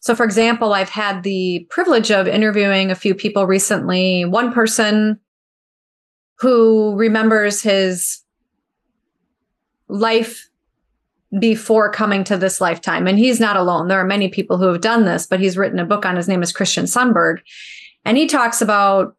[0.00, 4.24] so for example, I've had the privilege of interviewing a few people recently.
[4.24, 5.20] One person
[6.38, 8.20] who remembers his
[9.86, 10.48] life
[11.38, 13.06] before coming to this lifetime.
[13.06, 13.88] And he's not alone.
[13.88, 16.28] There are many people who have done this, but he's written a book on his
[16.28, 17.38] name is Christian Sundberg.
[18.04, 19.16] And he talks about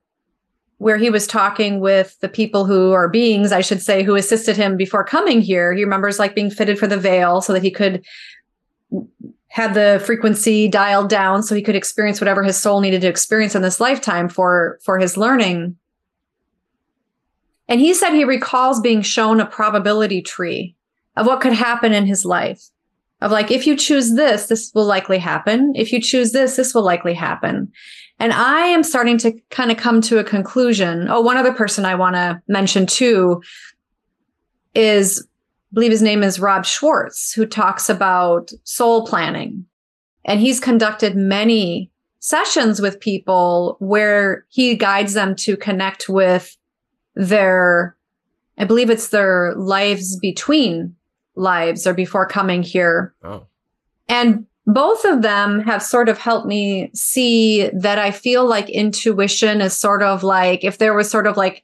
[0.78, 4.58] where he was talking with the people who are beings, I should say, who assisted
[4.58, 5.73] him before coming here.
[5.73, 8.06] He remembers like being fitted for the veil so that he could
[9.54, 13.54] had the frequency dialed down so he could experience whatever his soul needed to experience
[13.54, 15.76] in this lifetime for for his learning
[17.67, 20.76] and he said he recalls being shown a probability tree
[21.15, 22.62] of what could happen in his life.
[23.21, 25.73] Of like if you choose this this will likely happen.
[25.76, 27.71] If you choose this this will likely happen.
[28.19, 31.08] And i am starting to kind of come to a conclusion.
[31.10, 33.41] Oh one other person i want to mention too
[34.76, 35.26] is
[35.71, 39.65] I believe his name is rob schwartz who talks about soul planning.
[40.26, 46.56] And he's conducted many sessions with people where he guides them to connect with
[47.15, 47.97] their
[48.58, 50.95] i believe it's their lives between
[51.35, 53.13] lives or before coming here.
[53.23, 53.47] Oh.
[54.07, 59.61] And both of them have sort of helped me see that I feel like intuition
[59.61, 61.63] is sort of like if there was sort of like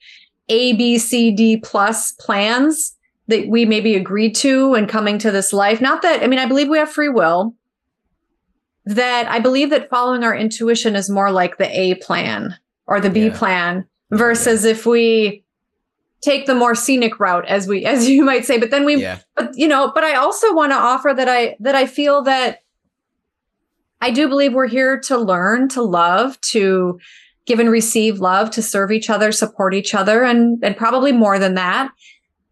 [0.50, 2.96] A, B, C, D plus plans
[3.28, 5.80] that we maybe agreed to and coming to this life.
[5.80, 7.56] Not that, I mean, I believe we have free will.
[8.86, 12.56] That I believe that following our intuition is more like the A plan
[12.88, 13.38] or the B yeah.
[13.38, 14.72] plan versus yeah.
[14.72, 15.44] if we
[16.22, 19.20] take the more scenic route as we as you might say but then we yeah.
[19.36, 22.64] but you know but i also want to offer that i that i feel that
[24.02, 27.00] i do believe we're here to learn to love to
[27.46, 31.40] give and receive love to serve each other support each other and and probably more
[31.40, 31.92] than that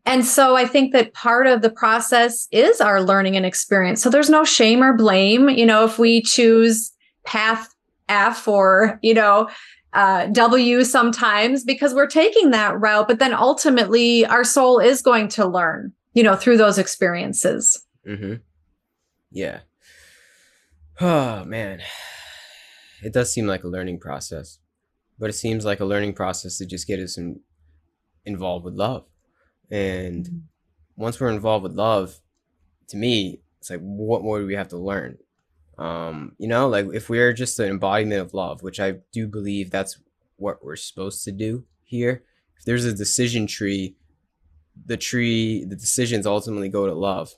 [0.05, 4.09] and so i think that part of the process is our learning and experience so
[4.09, 6.91] there's no shame or blame you know if we choose
[7.25, 7.73] path
[8.09, 9.49] f or you know
[9.97, 15.27] uh, W sometimes because we're taking that route, but then ultimately our soul is going
[15.29, 17.83] to learn, you know, through those experiences.
[18.07, 18.35] Mm-hmm.
[19.31, 19.61] Yeah.
[21.01, 21.81] Oh man,
[23.03, 24.59] it does seem like a learning process,
[25.17, 27.39] but it seems like a learning process to just get us in,
[28.23, 29.05] involved with love,
[29.71, 30.37] and mm-hmm.
[30.95, 32.19] once we're involved with love,
[32.89, 35.17] to me, it's like what more do we have to learn?
[35.77, 39.69] Um, you know, like if we're just an embodiment of love, which I do believe
[39.69, 39.99] that's
[40.37, 42.23] what we're supposed to do here.
[42.57, 43.95] If there's a decision tree,
[44.85, 47.31] the tree, the decisions ultimately go to love.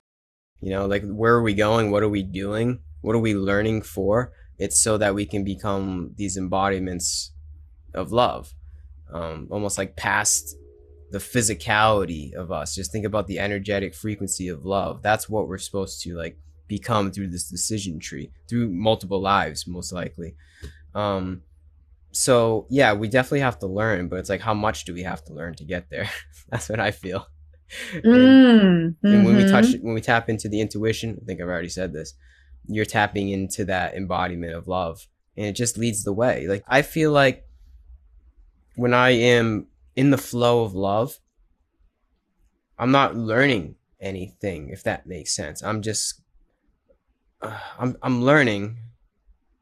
[0.60, 1.90] You know, like where are we going?
[1.90, 2.80] What are we doing?
[3.00, 4.32] What are we learning for?
[4.58, 7.32] It's so that we can become these embodiments
[7.94, 8.52] of love,
[9.12, 10.54] um, almost like past
[11.10, 12.74] the physicality of us.
[12.74, 15.02] Just think about the energetic frequency of love.
[15.02, 16.38] That's what we're supposed to like
[16.70, 20.36] become through this decision tree through multiple lives most likely.
[20.94, 21.42] Um
[22.12, 25.24] so yeah we definitely have to learn but it's like how much do we have
[25.24, 26.08] to learn to get there?
[26.48, 27.26] That's what i feel.
[27.94, 29.86] And, mm, and when we touch mm-hmm.
[29.86, 32.14] when we tap into the intuition i think i've already said this
[32.66, 35.06] you're tapping into that embodiment of love
[35.36, 36.46] and it just leads the way.
[36.48, 37.44] Like i feel like
[38.74, 41.20] when i am in the flow of love
[42.76, 45.62] i'm not learning anything if that makes sense.
[45.62, 46.19] I'm just
[47.42, 48.76] uh, I'm I'm learning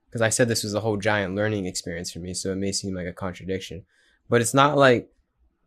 [0.07, 2.73] because I said this was a whole giant learning experience for me, so it may
[2.73, 3.85] seem like a contradiction,
[4.29, 5.11] but it's not like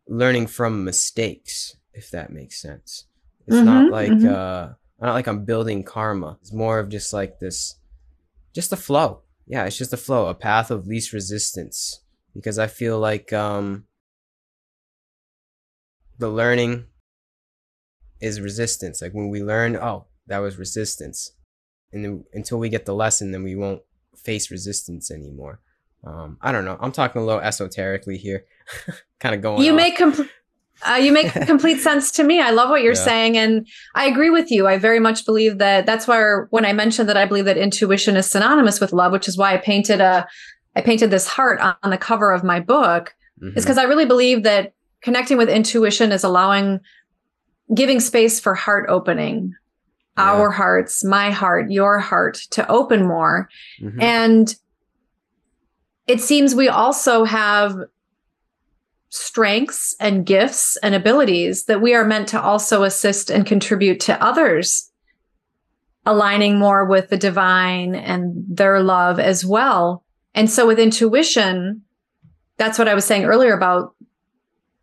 [0.08, 3.06] learning from mistakes, if that makes sense.
[3.46, 4.28] It's mm-hmm, not like mm-hmm.
[4.28, 6.38] uh not like I'm building karma.
[6.40, 7.76] It's more of just like this
[8.54, 9.22] just a flow.
[9.46, 12.00] Yeah, it's just a flow, a path of least resistance.
[12.34, 13.84] Because I feel like um
[16.18, 16.86] the learning
[18.20, 19.02] is resistance.
[19.02, 21.32] Like when we learn, oh, that was resistance
[21.92, 23.82] and then until we get the lesson, then we won't
[24.16, 25.60] face resistance anymore.
[26.04, 26.76] Um, I don't know.
[26.80, 28.44] I'm talking a little esoterically here,
[29.20, 29.62] kind of going.
[29.62, 29.76] You off.
[29.76, 30.30] make complete.
[30.84, 32.40] Uh, you make complete sense to me.
[32.40, 33.04] I love what you're yeah.
[33.04, 34.66] saying, and I agree with you.
[34.66, 35.86] I very much believe that.
[35.86, 39.28] That's why when I mentioned that I believe that intuition is synonymous with love, which
[39.28, 40.26] is why I painted a,
[40.74, 43.56] I painted this heart on the cover of my book, mm-hmm.
[43.56, 46.80] is because I really believe that connecting with intuition is allowing,
[47.74, 49.54] giving space for heart opening,
[50.16, 50.24] yeah.
[50.24, 53.48] our hearts, my heart, your heart to open more.
[53.80, 54.00] Mm-hmm.
[54.00, 54.54] And
[56.06, 57.76] it seems we also have
[59.08, 64.22] strengths and gifts and abilities that we are meant to also assist and contribute to
[64.22, 64.90] others
[66.04, 70.04] aligning more with the divine and their love as well.
[70.34, 71.82] And so with intuition,
[72.56, 73.94] that's what I was saying earlier about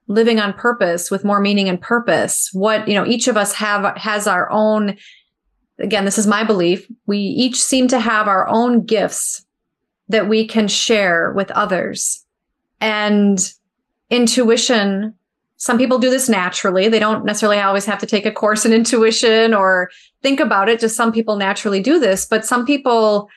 [0.08, 2.50] living on purpose with more meaning and purpose.
[2.54, 4.98] What, you know, each of us have has our own
[5.80, 9.46] again, this is my belief, we each seem to have our own gifts
[10.08, 12.26] that we can share with others.
[12.82, 13.40] And
[14.10, 15.14] intuition,
[15.58, 16.88] some people do this naturally.
[16.88, 20.80] They don't necessarily always have to take a course in intuition or think about it.
[20.80, 23.30] Just some people naturally do this, but some people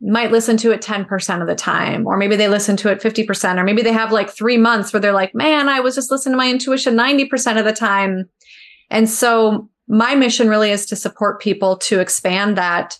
[0.00, 3.58] might listen to it 10% of the time, or maybe they listen to it 50%,
[3.58, 6.34] or maybe they have like three months where they're like, man, I was just listening
[6.34, 8.28] to my intuition 90% of the time.
[8.90, 12.98] And so my mission really is to support people to expand that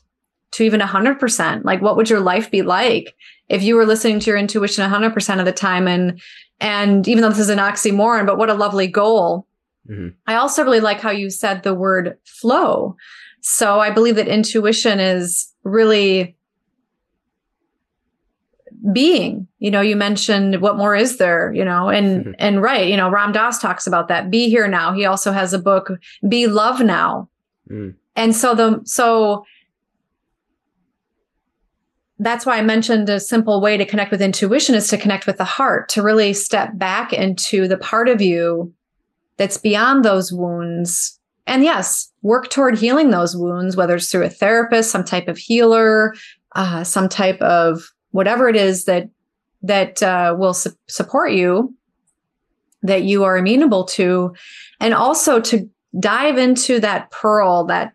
[0.53, 1.65] to even 100%.
[1.65, 3.15] Like, what would your life be like
[3.49, 5.87] if you were listening to your intuition 100% of the time?
[5.87, 6.21] And,
[6.61, 9.47] and even though this is an oxymoron, but what a lovely goal.
[9.89, 10.09] Mm-hmm.
[10.27, 12.97] I also really like how you said the word flow.
[13.43, 16.37] So I believe that intuition is really
[18.93, 22.31] being you know you mentioned what more is there you know and mm-hmm.
[22.39, 25.53] and right you know ram dass talks about that be here now he also has
[25.53, 25.91] a book
[26.29, 27.29] be love now
[27.71, 27.93] mm.
[28.15, 29.45] and so the so
[32.19, 35.39] that's why I mentioned a simple way to connect with intuition is to connect with
[35.39, 38.75] the heart, to really step back into the part of you
[39.37, 41.19] that's beyond those wounds.
[41.47, 45.39] And yes, work toward healing those wounds, whether it's through a therapist, some type of
[45.39, 46.13] healer,
[46.57, 49.09] uh, some type of whatever it is that
[49.63, 51.75] that uh, will su- support you,
[52.83, 54.35] that you are amenable to,
[54.81, 57.93] and also to dive into that pearl, that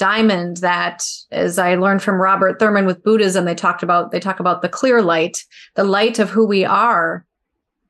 [0.00, 4.40] diamond that as i learned from robert thurman with buddhism they talked about they talk
[4.40, 5.44] about the clear light
[5.74, 7.26] the light of who we are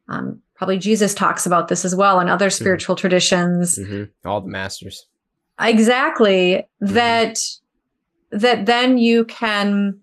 [0.09, 3.01] um, probably jesus talks about this as well in other spiritual mm-hmm.
[3.03, 4.29] traditions mm-hmm.
[4.29, 5.07] all the masters
[5.61, 6.95] exactly mm-hmm.
[6.95, 7.39] that
[8.33, 9.97] that then you can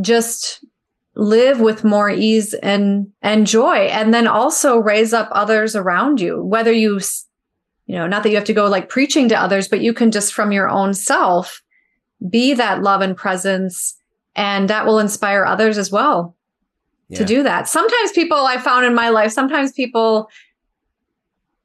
[0.00, 0.64] just
[1.14, 6.42] live with more ease and and joy and then also raise up others around you
[6.42, 7.00] whether you
[7.90, 10.12] you know, not that you have to go like preaching to others, but you can
[10.12, 11.60] just from your own self
[12.30, 13.96] be that love and presence.
[14.36, 16.36] And that will inspire others as well
[17.08, 17.18] yeah.
[17.18, 17.68] to do that.
[17.68, 20.28] Sometimes people I found in my life, sometimes people,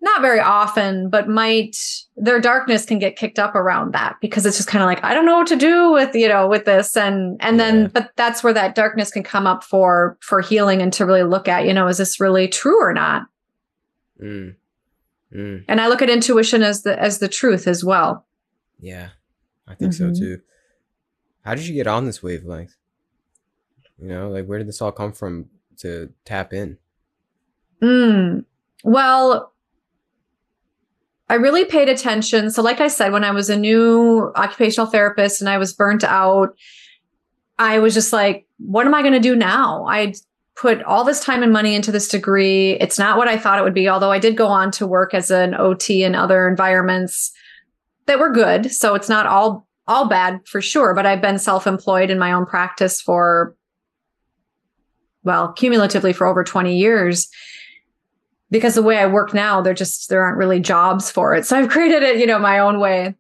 [0.05, 1.75] not very often, but might
[2.15, 5.13] their darkness can get kicked up around that because it's just kind of like, I
[5.15, 6.95] don't know what to do with, you know, with this.
[6.95, 7.65] And and yeah.
[7.65, 11.23] then but that's where that darkness can come up for for healing and to really
[11.23, 13.23] look at, you know, is this really true or not?
[14.21, 14.55] Mm.
[15.33, 15.65] Mm.
[15.67, 18.25] And I look at intuition as the as the truth as well.
[18.79, 19.09] Yeah,
[19.67, 20.13] I think mm-hmm.
[20.13, 20.41] so too.
[21.43, 22.75] How did you get on this wavelength?
[23.99, 26.77] You know, like where did this all come from to tap in?
[27.81, 28.45] Mm.
[28.83, 29.51] Well,
[31.27, 32.51] I really paid attention.
[32.51, 36.03] So, like I said, when I was a new occupational therapist and I was burnt
[36.03, 36.55] out,
[37.57, 39.85] I was just like, what am I going to do now?
[39.87, 40.13] I
[40.55, 42.71] put all this time and money into this degree.
[42.73, 45.13] It's not what I thought it would be, although I did go on to work
[45.13, 47.31] as an OT in other environments
[48.05, 48.71] that were good.
[48.71, 52.47] So it's not all all bad for sure, but I've been self-employed in my own
[52.47, 53.55] practice for
[55.23, 57.27] well, cumulatively for over 20 years.
[58.51, 61.45] Because the way I work now, there just there aren't really jobs for it.
[61.45, 63.15] So I've created it, you know, my own way.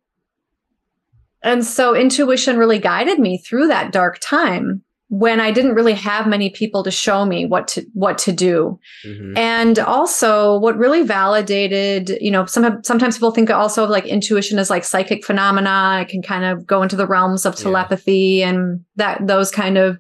[1.43, 6.27] And so intuition really guided me through that dark time when I didn't really have
[6.27, 8.79] many people to show me what to what to do.
[9.05, 9.37] Mm-hmm.
[9.37, 14.57] And also what really validated, you know, some sometimes people think also of like intuition
[14.57, 15.99] as like psychic phenomena.
[16.01, 18.49] It can kind of go into the realms of telepathy yeah.
[18.49, 19.99] and that those kind of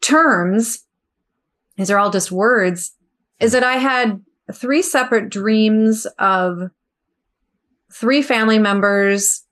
[0.00, 0.82] terms.
[1.76, 2.92] These are all just words.
[3.38, 4.18] Is that I had
[4.52, 6.70] three separate dreams of
[7.92, 9.44] three family members.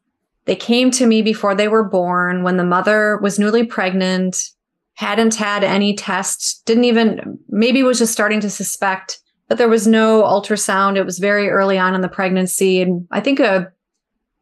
[0.45, 4.51] They came to me before they were born when the mother was newly pregnant
[4.95, 9.87] hadn't had any tests, didn't even, maybe was just starting to suspect, but there was
[9.87, 10.97] no ultrasound.
[10.97, 12.81] It was very early on in the pregnancy.
[12.81, 13.73] And I think a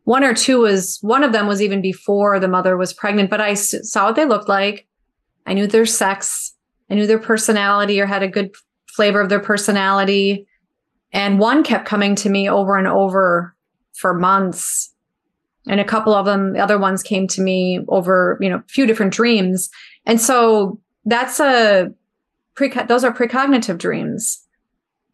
[0.04, 3.40] one or two was, one of them was even before the mother was pregnant, but
[3.40, 4.86] I saw what they looked like.
[5.46, 6.54] I knew their sex.
[6.90, 8.54] I knew their personality or had a good
[8.94, 10.46] flavor of their personality.
[11.12, 13.54] And one kept coming to me over and over
[13.92, 14.94] for months.
[15.66, 18.68] And a couple of them, the other ones came to me over, you know, a
[18.68, 19.70] few different dreams.
[20.06, 21.90] And so that's a
[22.54, 24.44] pre those are precognitive dreams.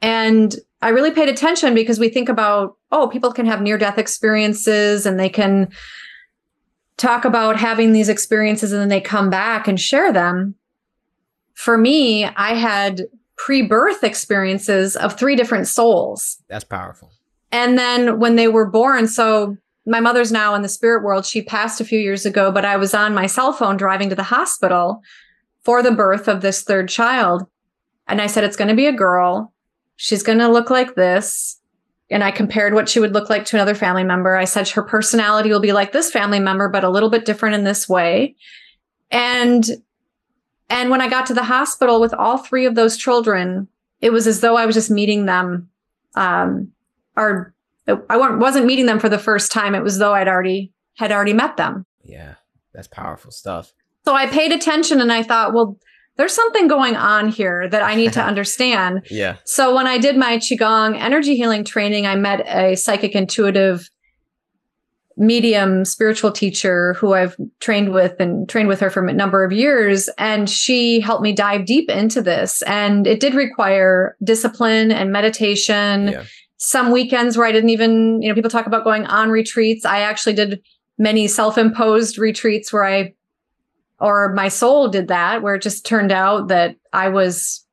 [0.01, 3.99] And I really paid attention because we think about, oh, people can have near death
[3.99, 5.68] experiences and they can
[6.97, 10.55] talk about having these experiences and then they come back and share them.
[11.55, 13.03] For me, I had
[13.39, 16.43] pre birth experiences of three different souls.
[16.49, 17.11] That's powerful.
[17.51, 19.57] And then when they were born, so
[19.89, 21.24] my mother's now in the spirit world.
[21.24, 24.14] She passed a few years ago, but I was on my cell phone driving to
[24.14, 25.03] the hospital
[25.62, 27.47] for the birth of this third child.
[28.07, 29.53] And I said, it's going to be a girl.
[29.97, 31.59] She's going to look like this.
[32.11, 34.36] And I compared what she would look like to another family member.
[34.36, 37.55] I said, her personality will be like this family member, but a little bit different
[37.55, 38.36] in this way.
[39.11, 39.64] And,
[40.71, 43.69] and when I got to the hospital with all three of those children,
[44.01, 45.69] it was as though I was just meeting them,
[46.14, 46.73] um,
[47.16, 47.55] or
[47.87, 49.75] I wasn't meeting them for the first time.
[49.75, 51.87] It was though I'd already had already met them.
[52.05, 52.35] Yeah,
[52.73, 53.73] that's powerful stuff.
[54.05, 55.79] So I paid attention and I thought, well,
[56.16, 59.07] there's something going on here that I need to understand.
[59.11, 59.37] yeah.
[59.45, 63.89] So when I did my Qigong energy healing training, I met a psychic intuitive
[65.19, 69.53] medium spiritual teacher who I've trained with and trained with her for a number of
[69.53, 70.09] years.
[70.16, 72.62] And she helped me dive deep into this.
[72.62, 76.09] And it did require discipline and meditation.
[76.09, 76.25] Yeah.
[76.57, 79.85] Some weekends where I didn't even, you know, people talk about going on retreats.
[79.85, 80.62] I actually did
[80.99, 83.14] many self imposed retreats where I,
[84.01, 87.64] or my soul did that, where it just turned out that I was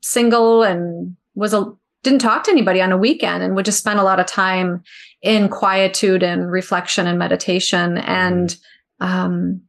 [0.00, 1.72] single and was a,
[2.02, 4.82] didn't talk to anybody on a weekend and would just spend a lot of time
[5.24, 7.98] in quietude and reflection and meditation.
[7.98, 8.56] And
[9.00, 9.60] um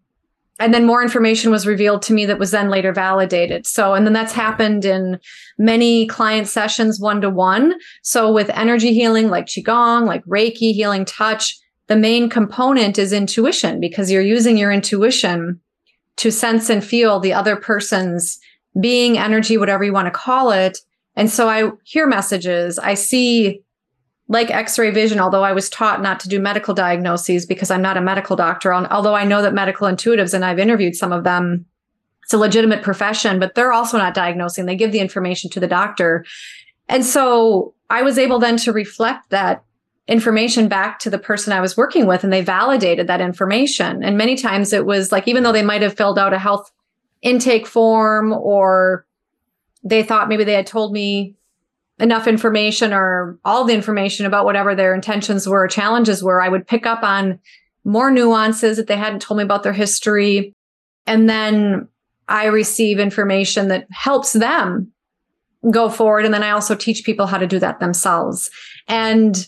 [0.58, 3.68] and then more information was revealed to me that was then later validated.
[3.68, 5.20] So and then that's happened in
[5.58, 11.06] many client sessions one to one so with energy healing like qigong like reiki healing
[11.06, 15.62] touch the main component is intuition because you're using your intuition
[16.18, 18.40] to sense and feel the other person's
[18.80, 20.80] being energy whatever you want to call it.
[21.16, 23.62] And so I hear messages, I see
[24.28, 27.98] like x-ray vision although i was taught not to do medical diagnoses because i'm not
[27.98, 31.66] a medical doctor although i know that medical intuitives and i've interviewed some of them
[32.26, 34.66] it's a legitimate profession but they're also not diagnosing.
[34.66, 36.26] They give the information to the doctor.
[36.90, 39.64] And so i was able then to reflect that
[40.08, 44.04] information back to the person i was working with and they validated that information.
[44.04, 46.72] And many times it was like even though they might have filled out a health
[47.22, 49.06] intake form or
[49.84, 51.36] they thought maybe they had told me
[52.00, 56.50] enough information or all the information about whatever their intentions were or challenges were, I
[56.50, 57.40] would pick up on
[57.84, 60.54] more nuances that they hadn't told me about their history.
[61.08, 61.88] And then
[62.28, 64.92] I receive information that helps them
[65.72, 66.26] go forward.
[66.26, 68.50] And then I also teach people how to do that themselves.
[68.88, 69.48] And,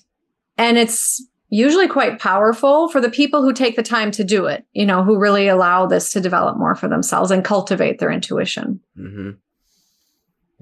[0.57, 4.65] and it's usually quite powerful for the people who take the time to do it,
[4.73, 8.79] you know, who really allow this to develop more for themselves and cultivate their intuition.
[8.97, 9.31] Mm-hmm.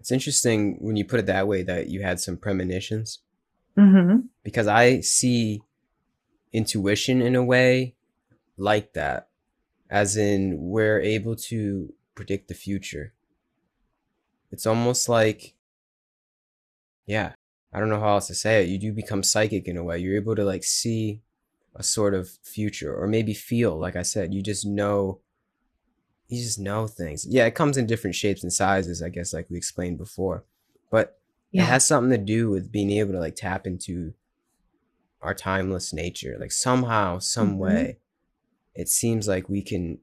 [0.06, 3.22] It's interesting when you put it that way that you had some premonitions.
[3.76, 4.28] Mm-hmm.
[4.44, 5.64] Because I see
[6.54, 7.96] intuition in a way
[8.56, 9.30] like that,
[9.90, 13.16] as in we're able to predict the future.
[14.52, 15.56] It's almost like,
[17.08, 17.34] yeah,
[17.74, 18.70] I don't know how else to say it.
[18.70, 19.98] You do become psychic in a way.
[19.98, 21.24] You're able to like see
[21.76, 25.22] a sort of future or maybe feel, like I said, you just know
[26.28, 27.26] you just know things.
[27.28, 30.44] Yeah, it comes in different shapes and sizes, I guess, like we explained before.
[30.90, 31.20] But
[31.52, 31.64] yeah.
[31.64, 34.14] it has something to do with being able to like tap into
[35.22, 36.38] our timeless nature.
[36.40, 37.60] Like somehow, some mm-hmm.
[37.60, 37.98] way,
[38.74, 40.00] it seems like we can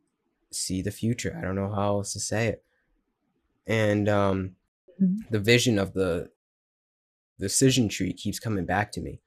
[0.51, 1.37] see the future.
[1.37, 2.65] I don't know how else to say it.
[3.67, 4.57] And um
[5.01, 5.21] mm-hmm.
[5.31, 6.31] the vision of the
[7.39, 9.21] decision tree keeps coming back to me.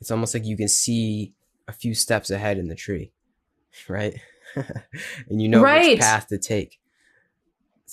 [0.00, 1.34] It's almost like you can see
[1.66, 3.12] a few steps ahead in the tree,
[3.88, 4.14] right?
[5.28, 5.92] and you know right.
[5.92, 6.78] which path to take.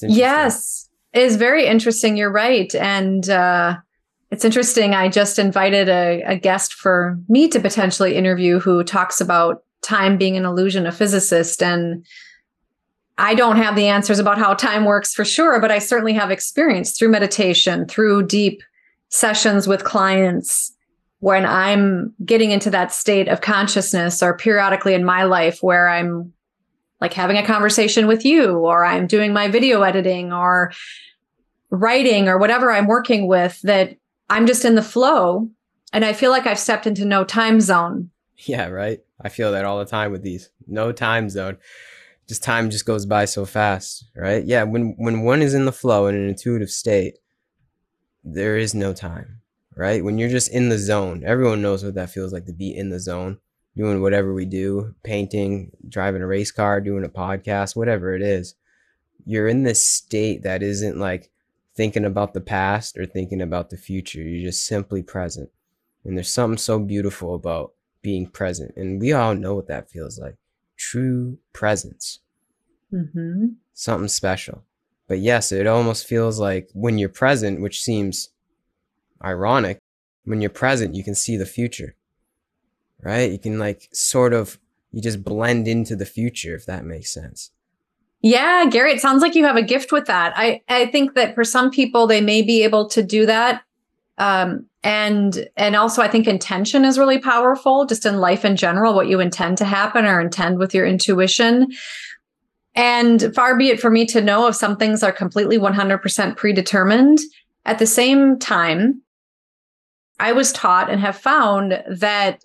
[0.02, 2.18] Yes, it is very interesting.
[2.18, 3.78] You're right, and uh,
[4.32, 4.94] it's interesting.
[4.94, 10.18] I just invited a, a guest for me to potentially interview who talks about time
[10.18, 12.06] being an illusion, a physicist, and
[13.18, 16.32] I don't have the answers about how time works for sure, but I certainly have
[16.32, 18.62] experience through meditation, through deep
[19.10, 20.74] sessions with clients
[21.20, 26.34] when I'm getting into that state of consciousness or periodically in my life where I'm
[27.02, 30.72] like having a conversation with you, or I'm doing my video editing or
[31.70, 33.98] writing or whatever I'm working with, that
[34.30, 35.50] I'm just in the flow
[35.94, 38.10] and I feel like I've stepped into no time zone.
[38.38, 39.00] Yeah, right.
[39.22, 40.50] I feel that all the time with these.
[40.68, 41.58] No time zone.
[42.28, 44.44] Just time just goes by so fast, right?
[44.44, 47.20] Yeah, when when one is in the flow in an intuitive state,
[48.24, 49.42] there is no time,
[49.76, 50.04] right?
[50.04, 52.90] When you're just in the zone, everyone knows what that feels like to be in
[52.90, 53.38] the zone
[53.78, 58.56] doing whatever we do, painting, driving a race car, doing a podcast, whatever it is,
[59.26, 61.30] you're in this state that isn't like
[61.76, 64.22] thinking about the past or thinking about the future.
[64.22, 65.50] You're just simply present.
[66.04, 68.74] And there's something so beautiful about being present.
[68.78, 70.36] And we all know what that feels like
[70.78, 72.20] true presence.
[72.94, 73.48] Mm-hmm.
[73.74, 74.64] Something special.
[75.08, 78.30] But yes, it almost feels like when you're present, which seems
[79.24, 79.80] ironic,
[80.24, 81.96] when you're present, you can see the future
[83.06, 83.32] right?
[83.32, 84.60] You can like sort of
[84.92, 87.52] you just blend into the future if that makes sense.
[88.22, 90.34] Yeah, Gary, it sounds like you have a gift with that.
[90.36, 93.62] I I think that for some people they may be able to do that.
[94.18, 98.96] Um and and also I think intention is really powerful just in life in general
[98.96, 101.68] what you intend to happen or intend with your intuition.
[102.74, 107.20] And far be it for me to know if some things are completely 100% predetermined.
[107.66, 109.02] At the same time,
[110.20, 112.44] I was taught and have found that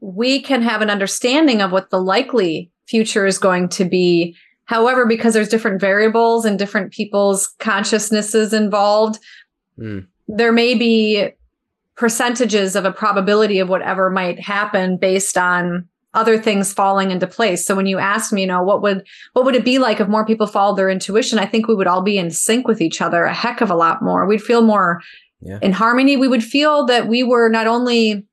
[0.00, 4.36] we can have an understanding of what the likely future is going to be.
[4.64, 9.18] However, because there's different variables and different people's consciousnesses involved,
[9.78, 10.06] mm.
[10.28, 11.30] there may be
[11.96, 17.64] percentages of a probability of whatever might happen based on other things falling into place.
[17.64, 20.08] So when you ask me, you know, what would what would it be like if
[20.08, 21.38] more people followed their intuition?
[21.38, 23.76] I think we would all be in sync with each other a heck of a
[23.76, 24.26] lot more.
[24.26, 25.02] We'd feel more
[25.40, 25.58] yeah.
[25.62, 26.16] in harmony.
[26.16, 28.26] We would feel that we were not only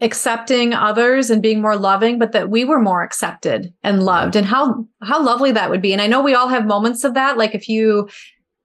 [0.00, 4.36] accepting others and being more loving but that we were more accepted and loved.
[4.36, 5.92] And how how lovely that would be.
[5.92, 7.36] And i know we all have moments of that.
[7.36, 8.08] Like if you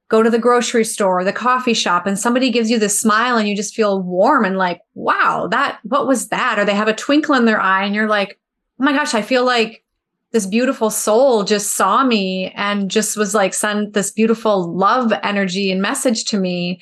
[0.10, 3.38] go to the grocery store or the coffee shop and somebody gives you this smile
[3.38, 6.60] and you just feel warm and like wow that what was that?
[6.60, 8.40] Or they have a twinkle in their eye and you're like
[8.80, 9.84] oh my gosh i feel like
[10.34, 15.72] this beautiful soul just saw me and just was like sent this beautiful love energy
[15.72, 16.82] and message to me.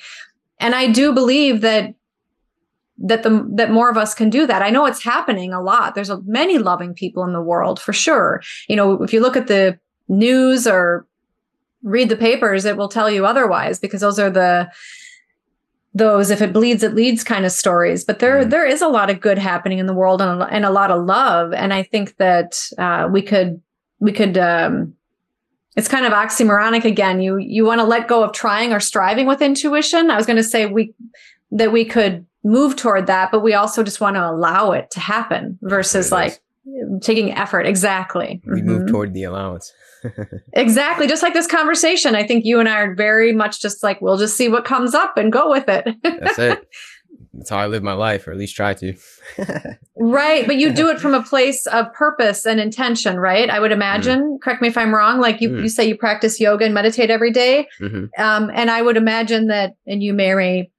[0.58, 1.94] And i do believe that
[2.98, 4.62] that the that more of us can do that.
[4.62, 5.94] I know it's happening a lot.
[5.94, 8.42] There's a, many loving people in the world for sure.
[8.68, 9.78] You know, if you look at the
[10.08, 11.06] news or
[11.82, 14.70] read the papers, it will tell you otherwise because those are the
[15.94, 18.50] those if it bleeds it leads kind of stories but there mm.
[18.50, 20.90] there is a lot of good happening in the world and a, and a lot
[20.90, 23.60] of love and i think that uh, we could
[23.98, 24.94] we could um,
[25.76, 29.26] it's kind of oxymoronic again you you want to let go of trying or striving
[29.26, 30.94] with intuition i was going to say we
[31.50, 35.00] that we could move toward that, but we also just want to allow it to
[35.00, 36.40] happen versus like
[37.00, 37.66] taking effort.
[37.66, 38.40] Exactly.
[38.46, 38.66] We mm-hmm.
[38.66, 39.72] move toward the allowance.
[40.52, 41.06] exactly.
[41.06, 42.14] Just like this conversation.
[42.14, 44.94] I think you and I are very much just like, we'll just see what comes
[44.94, 45.88] up and go with it.
[46.02, 46.68] That's it.
[47.34, 48.94] That's how I live my life, or at least try to.
[49.96, 50.46] right.
[50.46, 53.48] But you do it from a place of purpose and intention, right?
[53.48, 54.20] I would imagine.
[54.20, 54.40] Mm.
[54.42, 55.18] Correct me if I'm wrong.
[55.18, 55.62] Like you, mm.
[55.62, 57.68] you say you practice yoga and meditate every day.
[57.80, 58.22] Mm-hmm.
[58.22, 60.70] Um, and I would imagine that, and you may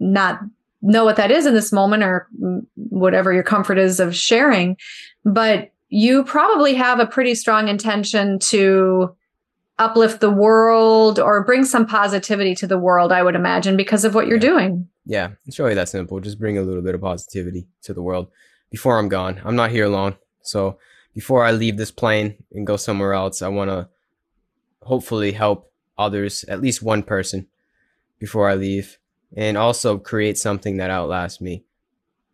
[0.00, 0.40] not
[0.82, 2.28] know what that is in this moment or
[2.74, 4.76] whatever your comfort is of sharing
[5.24, 9.14] but you probably have a pretty strong intention to
[9.78, 14.14] uplift the world or bring some positivity to the world i would imagine because of
[14.14, 14.48] what you're yeah.
[14.48, 14.88] doing.
[15.06, 16.20] Yeah it's really that simple.
[16.20, 18.28] Just bring a little bit of positivity to the world.
[18.70, 20.16] Before i'm gone i'm not here alone.
[20.42, 20.78] So
[21.14, 23.88] before i leave this plane and go somewhere else i want to
[24.82, 27.46] hopefully help others at least one person
[28.18, 28.98] before i leave
[29.36, 31.64] and also create something that outlasts me.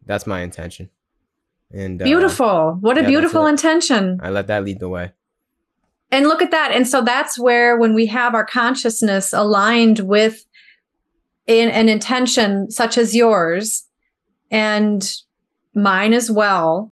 [0.04, 0.90] That's my intention.
[1.72, 2.46] And uh, beautiful.
[2.46, 4.20] Uh, what a yeah, beautiful intention.
[4.22, 5.12] I let that lead the way.
[6.10, 6.70] And look at that.
[6.72, 10.46] And so that's where when we have our consciousness aligned with
[11.46, 13.84] in an intention such as yours
[14.50, 15.12] and
[15.74, 16.92] mine as well,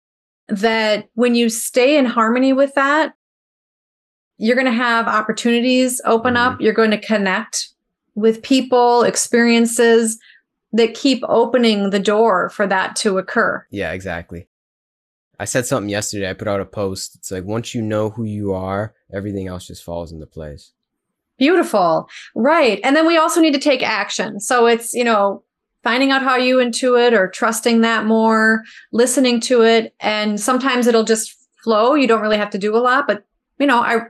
[0.49, 3.13] that when you stay in harmony with that,
[4.37, 6.53] you're going to have opportunities open mm-hmm.
[6.53, 6.61] up.
[6.61, 7.69] You're going to connect
[8.17, 10.19] with people, experiences
[10.73, 13.65] that keep opening the door for that to occur.
[13.69, 14.47] Yeah, exactly.
[15.39, 16.27] I said something yesterday.
[16.27, 17.15] I put out a post.
[17.15, 20.73] It's like once you know who you are, everything else just falls into place.
[21.37, 22.09] Beautiful.
[22.33, 22.81] Right.
[22.83, 24.39] And then we also need to take action.
[24.39, 25.43] So it's, you know,
[25.83, 29.93] finding out how you intuit or trusting that more, listening to it.
[29.99, 31.93] And sometimes it'll just flow.
[31.93, 33.23] You don't really have to do a lot, but
[33.59, 34.07] you know, I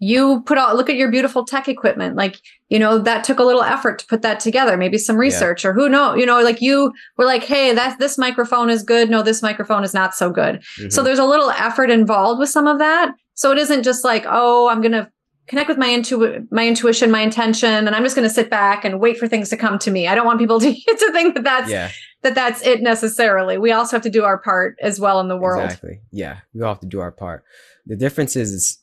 [0.00, 2.40] you put out look at your beautiful tech equipment like
[2.70, 5.70] you know that took a little effort to put that together maybe some research yeah.
[5.70, 9.10] or who know you know like you were like hey that this microphone is good.
[9.10, 10.56] No this microphone is not so good.
[10.56, 10.88] Mm-hmm.
[10.88, 13.14] so there's a little effort involved with some of that.
[13.34, 15.08] So it isn't just like oh i'm going to
[15.46, 18.84] connect with my intu- my intuition my intention and i'm just going to sit back
[18.84, 20.08] and wait for things to come to me.
[20.08, 21.90] I don't want people to, to think that that's yeah.
[22.22, 23.58] that that's it necessarily.
[23.58, 25.64] We also have to do our part as well in the world.
[25.64, 26.00] Exactly.
[26.10, 27.44] Yeah we all have to do our part.
[27.84, 28.79] The difference is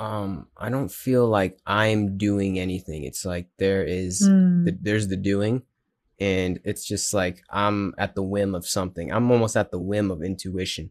[0.00, 3.04] um i don't feel like i'm doing anything.
[3.04, 4.64] It's like there is mm.
[4.64, 5.62] the, there's the doing
[6.20, 9.12] and it's just like i'm at the whim of something.
[9.12, 10.90] I'm almost at the whim of intuition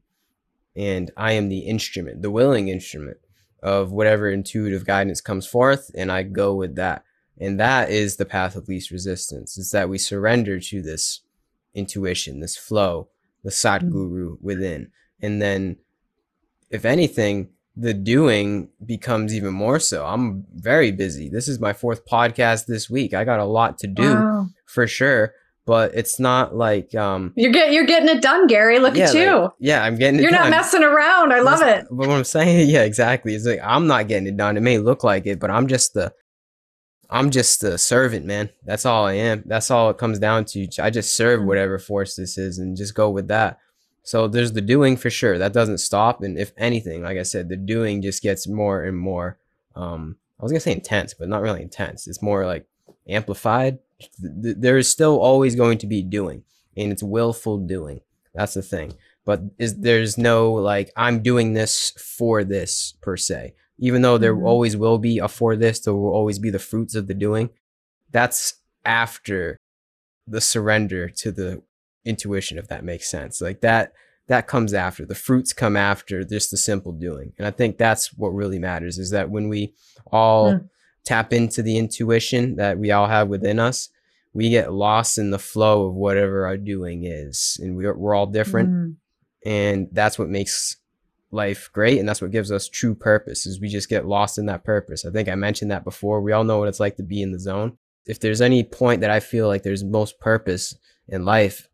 [0.76, 3.18] and i am the instrument the willing instrument
[3.64, 7.04] of whatever intuitive guidance comes forth and i go with that.
[7.40, 9.60] And that is the path of least resistance.
[9.60, 11.22] Is that we surrender to this
[11.76, 13.10] intuition this flow
[13.44, 13.92] the sat mm.
[13.92, 14.92] guru within.
[15.22, 15.78] And then
[16.70, 17.50] if anything
[17.80, 20.06] the doing becomes even more so.
[20.06, 21.30] I'm very busy.
[21.30, 23.14] This is my fourth podcast this week.
[23.14, 24.48] I got a lot to do wow.
[24.66, 25.34] for sure.
[25.66, 28.80] But it's not like um You're getting you're getting it done, Gary.
[28.80, 29.36] Look yeah, at you.
[29.36, 31.34] Like, yeah, I'm getting You're not messing around.
[31.34, 31.86] I love it.
[31.92, 33.36] But what I'm saying, yeah, exactly.
[33.36, 34.58] It's like I'm not getting it done.
[34.58, 36.14] It may look like it, but I'm just the
[37.10, 38.50] I'm just the servant, man.
[38.64, 39.44] That's all I am.
[39.46, 40.68] That's all it comes down to.
[40.80, 41.46] I just serve mm.
[41.46, 43.60] whatever force this is and just go with that.
[44.08, 45.38] So there's the doing for sure.
[45.38, 46.24] That doesn't stop.
[46.24, 49.38] And if anything, like I said, the doing just gets more and more.
[49.76, 52.08] Um, I was gonna say intense, but not really intense.
[52.08, 52.66] It's more like
[53.10, 53.80] amplified.
[54.18, 56.46] There is still always going to be doing,
[56.78, 58.00] and it's willful doing.
[58.34, 58.94] That's the thing.
[59.26, 63.56] But is there's no like I'm doing this for this per se.
[63.78, 64.48] Even though there mm-hmm.
[64.48, 67.50] always will be a for this, there will always be the fruits of the doing.
[68.12, 68.54] That's
[68.86, 69.58] after
[70.26, 71.62] the surrender to the
[72.08, 73.42] intuition if that makes sense.
[73.42, 73.94] Like that
[74.28, 77.34] that comes after the fruits come after just the simple doing.
[77.38, 79.74] And i think that's what really matters is that when we
[80.12, 80.70] all mm.
[81.04, 83.90] tap into the intuition that we all have within us
[84.38, 87.58] we get lost in the flow of whatever our doing is.
[87.60, 88.70] And we're, we're all different.
[88.70, 88.96] Mm.
[89.46, 90.78] and that's what makes
[91.32, 94.46] life great and that's what gives us true purpose is we just get lost in
[94.46, 95.06] that purpose.
[95.06, 96.22] I think i mentioned that before.
[96.22, 97.78] We all know what it's like to be in the zone.
[98.06, 100.76] If there's any point that i feel like there's most purpose
[101.08, 101.68] in life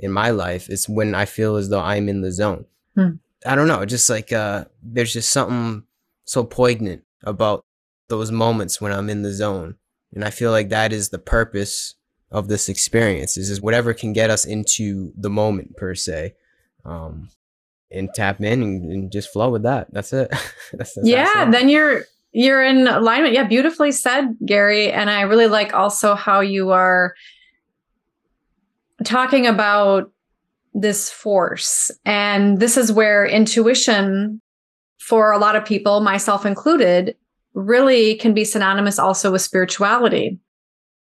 [0.00, 3.10] in my life it's when i feel as though i'm in the zone hmm.
[3.46, 5.84] i don't know just like uh there's just something
[6.24, 7.64] so poignant about
[8.08, 9.76] those moments when i'm in the zone
[10.14, 11.94] and i feel like that is the purpose
[12.32, 16.34] of this experience is, is whatever can get us into the moment per se
[16.84, 17.28] um
[17.90, 19.92] and tap in and, and just flow with that.
[19.92, 20.30] That's it.
[20.72, 21.50] that's, that's yeah.
[21.50, 23.34] Then you're you're in alignment.
[23.34, 24.90] Yeah, beautifully said, Gary.
[24.92, 27.14] And I really like also how you are
[29.04, 30.10] talking about
[30.74, 31.90] this force.
[32.04, 34.40] And this is where intuition,
[34.98, 37.16] for a lot of people, myself included,
[37.54, 40.38] really can be synonymous also with spirituality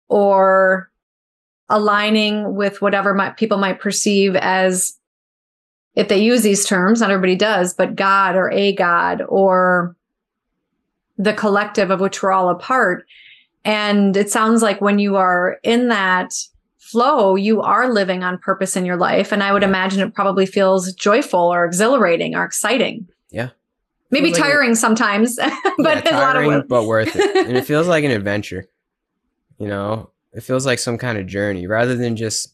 [0.10, 0.90] or
[1.70, 4.98] aligning with whatever might, people might perceive as
[5.96, 9.96] if they use these terms, not everybody does, but God or a God or
[11.18, 13.06] the collective of which we're all a part.
[13.64, 16.34] And it sounds like when you are in that
[16.92, 19.32] flow, you are living on purpose in your life.
[19.32, 23.08] And I would imagine it probably feels joyful or exhilarating or exciting.
[23.32, 23.50] Yeah.
[24.10, 25.36] Maybe tiring sometimes,
[25.78, 27.48] but yeah, tiring, a lot of but worth it.
[27.48, 28.66] and it feels like an adventure.
[29.58, 32.54] You know, it feels like some kind of journey rather than just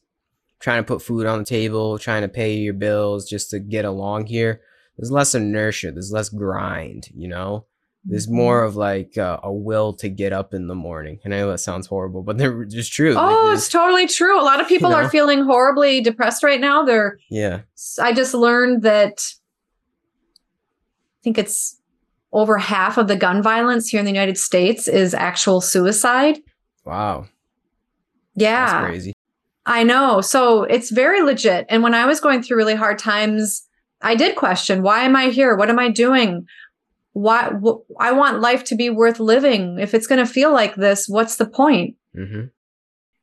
[0.60, 3.86] trying to put food on the table, trying to pay your bills just to get
[3.86, 4.62] along here.
[4.98, 7.66] There's less inertia, there's less grind, you know?
[8.10, 8.38] There's mm-hmm.
[8.38, 11.20] more of like uh, a will to get up in the morning.
[11.24, 13.16] And I know that sounds horrible, but they're just true.
[13.18, 14.40] Oh, like it's totally true.
[14.40, 15.04] A lot of people you know?
[15.04, 16.84] are feeling horribly depressed right now.
[16.84, 17.62] They're, yeah.
[18.02, 19.26] I just learned that
[21.20, 21.80] I think it's
[22.32, 26.38] over half of the gun violence here in the United States is actual suicide.
[26.86, 27.28] Wow.
[28.36, 28.66] Yeah.
[28.66, 29.14] That's crazy.
[29.66, 30.22] I know.
[30.22, 31.66] So it's very legit.
[31.68, 33.68] And when I was going through really hard times,
[34.02, 35.56] I did question, why am I here?
[35.56, 36.46] What am I doing?
[37.18, 39.80] Why wh- I want life to be worth living.
[39.80, 41.96] If it's going to feel like this, what's the point?
[42.16, 42.46] Mm-hmm.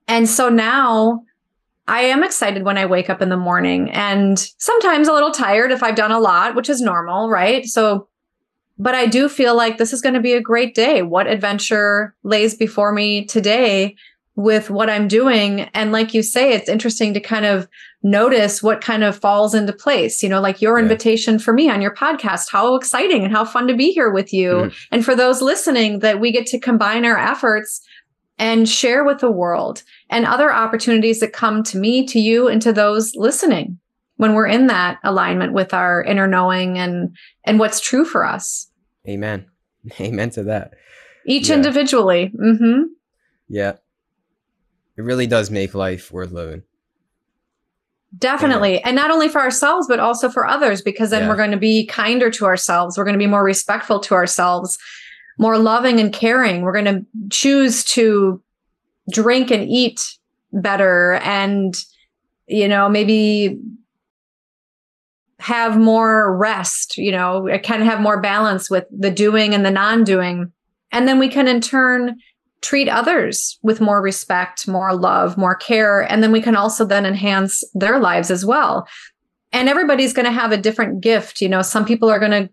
[0.08, 1.22] And so now
[1.86, 5.70] I am excited when I wake up in the morning and sometimes a little tired
[5.70, 7.64] if I've done a lot, which is normal, right?
[7.66, 8.08] So,
[8.78, 11.02] but I do feel like this is going to be a great day.
[11.02, 13.94] What adventure lays before me today?
[14.36, 15.60] with what I'm doing.
[15.74, 17.68] And like you say, it's interesting to kind of
[18.04, 20.22] notice what kind of falls into place.
[20.22, 20.82] You know, like your yeah.
[20.84, 24.32] invitation for me on your podcast, how exciting and how fun to be here with
[24.32, 24.50] you.
[24.50, 24.74] Mm.
[24.92, 27.80] And for those listening, that we get to combine our efforts
[28.38, 32.60] and share with the world and other opportunities that come to me, to you, and
[32.62, 33.78] to those listening
[34.16, 38.68] when we're in that alignment with our inner knowing and and what's true for us.
[39.08, 39.46] Amen.
[40.00, 40.74] Amen to that.
[41.26, 41.56] Each yeah.
[41.56, 42.32] individually.
[42.38, 42.82] Mm-hmm.
[43.48, 43.74] Yeah.
[44.96, 46.62] It really does make life worth living.
[48.18, 48.82] Definitely.
[48.82, 51.28] And not only for ourselves, but also for others, because then yeah.
[51.28, 52.96] we're going to be kinder to ourselves.
[52.96, 54.78] We're going to be more respectful to ourselves,
[55.38, 56.62] more loving and caring.
[56.62, 58.42] We're going to choose to
[59.10, 60.18] drink and eat
[60.52, 61.82] better and,
[62.46, 63.58] you know, maybe
[65.40, 69.70] have more rest, you know, kind of have more balance with the doing and the
[69.70, 70.52] non doing.
[70.92, 72.18] And then we can in turn
[72.64, 76.00] treat others with more respect, more love, more care.
[76.00, 78.88] And then we can also then enhance their lives as well.
[79.52, 81.42] And everybody's going to have a different gift.
[81.42, 82.50] You know, some people are going to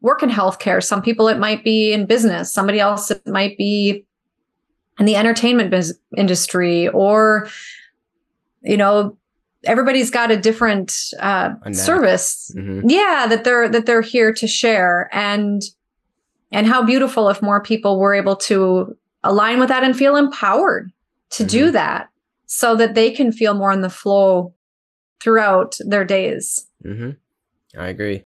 [0.00, 0.82] work in healthcare.
[0.82, 2.52] Some people it might be in business.
[2.52, 4.06] Somebody else it might be
[5.00, 7.48] in the entertainment biz- industry or,
[8.62, 9.18] you know,
[9.64, 12.52] everybody's got a different uh, service.
[12.56, 12.88] Mm-hmm.
[12.88, 15.62] Yeah, that they're that they're here to share and
[16.52, 18.96] and how beautiful if more people were able to
[19.28, 20.90] align with that and feel empowered
[21.30, 21.50] to mm-hmm.
[21.50, 22.08] do that
[22.46, 24.54] so that they can feel more in the flow
[25.20, 26.66] throughout their days.
[26.84, 27.10] Mm-hmm.
[27.78, 28.24] I agree.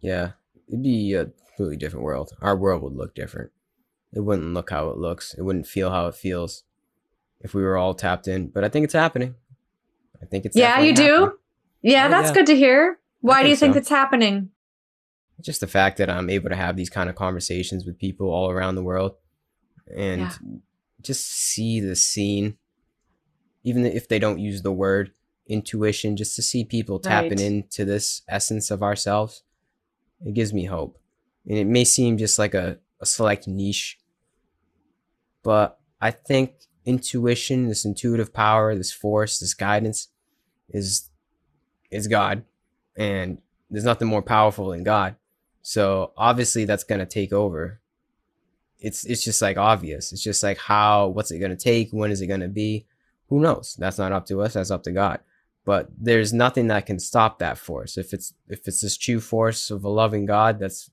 [0.00, 0.32] Yeah,
[0.68, 2.32] it'd be a completely different world.
[2.40, 3.50] Our world would look different.
[4.12, 5.34] It wouldn't look how it looks.
[5.34, 6.64] It wouldn't feel how it feels
[7.40, 8.48] if we were all tapped in.
[8.48, 9.34] But I think it's happening.
[10.22, 10.80] I think it's yeah.
[10.80, 11.38] You do.
[11.82, 12.34] Yeah, oh, that's yeah.
[12.34, 12.98] good to hear.
[13.20, 13.80] Why do you think so.
[13.80, 14.50] it's happening?
[15.42, 18.50] Just the fact that I'm able to have these kind of conversations with people all
[18.50, 19.14] around the world
[19.94, 20.58] and yeah.
[21.00, 22.56] just see the scene,
[23.64, 25.12] even if they don't use the word
[25.46, 27.40] intuition, just to see people tapping right.
[27.40, 29.42] into this essence of ourselves,
[30.24, 30.98] it gives me hope.
[31.48, 33.98] And it may seem just like a, a select niche,
[35.42, 36.52] but I think
[36.84, 40.08] intuition, this intuitive power, this force, this guidance
[40.68, 41.10] is
[41.90, 42.44] is God.
[42.96, 43.38] And
[43.70, 45.16] there's nothing more powerful than God.
[45.62, 47.80] So obviously that's gonna take over.
[48.80, 50.12] It's it's just like obvious.
[50.12, 51.90] It's just like how what's it gonna take?
[51.90, 52.86] When is it gonna be?
[53.28, 53.76] Who knows?
[53.78, 55.20] That's not up to us, that's up to God.
[55.64, 57.98] But there's nothing that can stop that force.
[57.98, 60.90] If it's if it's this true force of a loving God that's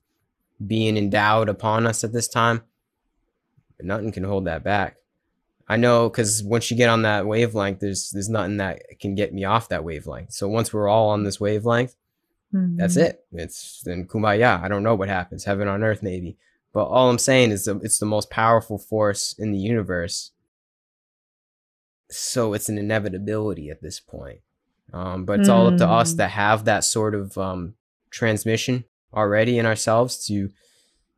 [0.64, 2.62] being endowed upon us at this time,
[3.80, 4.96] nothing can hold that back.
[5.68, 9.34] I know because once you get on that wavelength, there's there's nothing that can get
[9.34, 10.32] me off that wavelength.
[10.32, 11.96] So once we're all on this wavelength,
[12.54, 12.76] mm-hmm.
[12.76, 13.24] that's it.
[13.32, 14.62] It's then kumbaya.
[14.62, 16.36] I don't know what happens, heaven on earth maybe.
[16.76, 20.32] But all I'm saying is that it's the most powerful force in the universe.
[22.10, 24.40] So it's an inevitability at this point.
[24.92, 25.54] Um, but it's mm.
[25.54, 26.18] all up to us mm.
[26.18, 27.76] to have that sort of um,
[28.10, 30.50] transmission already in ourselves to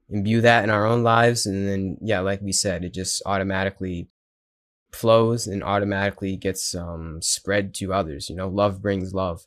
[0.08, 1.44] imbue that in our own lives.
[1.44, 4.06] And then, yeah, like we said, it just automatically
[4.92, 8.30] flows and automatically gets um, spread to others.
[8.30, 9.44] You know, love brings love.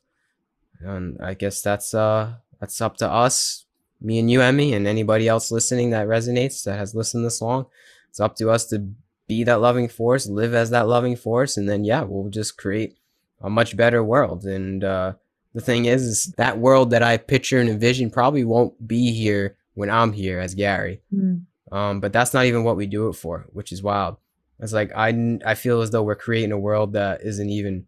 [0.82, 3.66] And I guess that's uh that's up to us,
[4.02, 7.68] me and you, Emmy, and anybody else listening that resonates that has listened this long.
[8.10, 8.89] It's up to us to
[9.28, 12.97] be that loving force, live as that loving force, and then yeah, we'll just create
[13.41, 14.43] a much better world.
[14.43, 15.14] And uh,
[15.54, 19.58] the thing is, is that world that I picture and envision probably won't be here
[19.74, 21.02] when I'm here as Gary.
[21.14, 21.43] Mm.
[21.72, 24.18] Um, but that's not even what we do it for, which is wild.
[24.60, 27.88] It's like I I feel as though we're creating a world that isn't even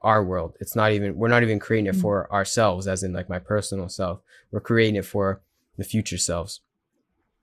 [0.00, 0.56] our world.
[0.60, 2.00] It's not even we're not even creating it mm.
[2.00, 4.20] for ourselves, as in like my personal self.
[4.50, 5.42] We're creating it for
[5.78, 6.60] the future selves.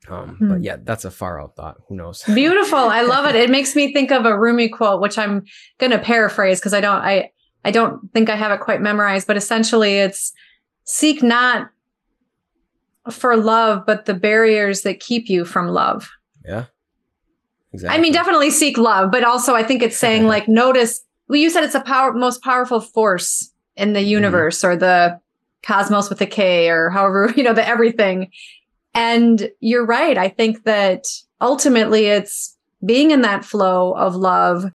[0.08, 0.50] Um, mm.
[0.50, 1.78] But yeah, that's a far out thought.
[1.88, 2.24] Who knows?
[2.34, 2.78] Beautiful.
[2.78, 3.36] I love it.
[3.36, 5.46] It makes me think of a Rumi quote, which I'm
[5.80, 7.32] going to paraphrase because I don't I
[7.64, 10.32] I don't think I have it quite memorized, but essentially it's
[10.84, 11.72] seek not
[13.10, 16.12] for love, but the barriers that keep you from love.
[16.46, 16.66] Yeah.
[17.74, 17.98] Exactly.
[17.98, 21.02] I mean, definitely seek love, but also I think it's saying like notice.
[21.28, 24.10] Well, you said it's a power most powerful force in the mm-hmm.
[24.10, 24.68] universe mm-hmm.
[24.68, 25.20] or the
[25.66, 28.32] cosmos with a K or however you know the everything.
[28.94, 30.18] And you're right.
[30.18, 31.04] I think that
[31.42, 32.56] ultimately it's
[32.86, 34.72] being in that flow of love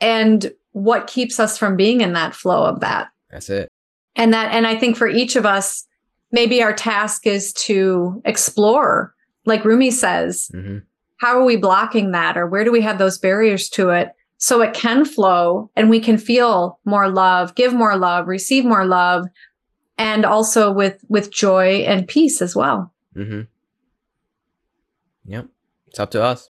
[0.00, 3.08] and what keeps us from being in that flow of that.
[3.30, 3.68] That's it.
[4.14, 5.86] And that, and I think for each of us,
[6.30, 9.14] maybe our task is to explore,
[9.46, 10.78] like Rumi says, mm-hmm.
[11.18, 12.36] how are we blocking that?
[12.36, 14.10] Or where do we have those barriers to it?
[14.38, 18.84] So it can flow and we can feel more love, give more love, receive more
[18.84, 19.26] love,
[19.98, 22.92] and also with, with joy and peace as well.
[23.14, 23.42] Mm-hmm.
[25.26, 25.46] Yep.
[25.88, 26.50] It's up to us.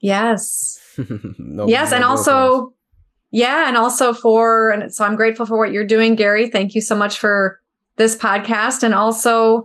[0.00, 0.80] Yes.
[1.38, 1.90] no, yes.
[1.90, 2.74] No and also,
[3.30, 3.68] yeah.
[3.68, 6.48] And also for, and so I'm grateful for what you're doing, Gary.
[6.48, 7.60] Thank you so much for
[7.96, 8.82] this podcast.
[8.82, 9.64] And also,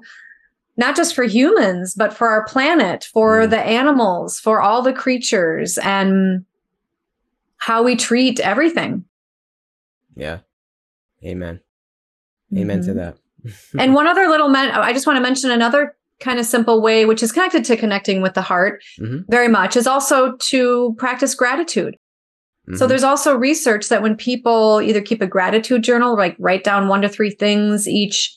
[0.79, 3.49] not just for humans, but for our planet, for mm.
[3.49, 6.45] the animals, for all the creatures, and
[7.57, 9.03] how we treat everything.
[10.15, 10.39] Yeah.
[11.23, 11.59] Amen.
[12.55, 12.87] Amen mm-hmm.
[12.87, 13.17] to that.
[13.79, 17.05] and one other little, men- I just want to mention another kind of simple way,
[17.05, 19.19] which is connected to connecting with the heart mm-hmm.
[19.29, 21.95] very much, is also to practice gratitude.
[22.67, 22.89] So mm-hmm.
[22.89, 27.01] there's also research that when people either keep a gratitude journal, like write down one
[27.01, 28.35] to three things each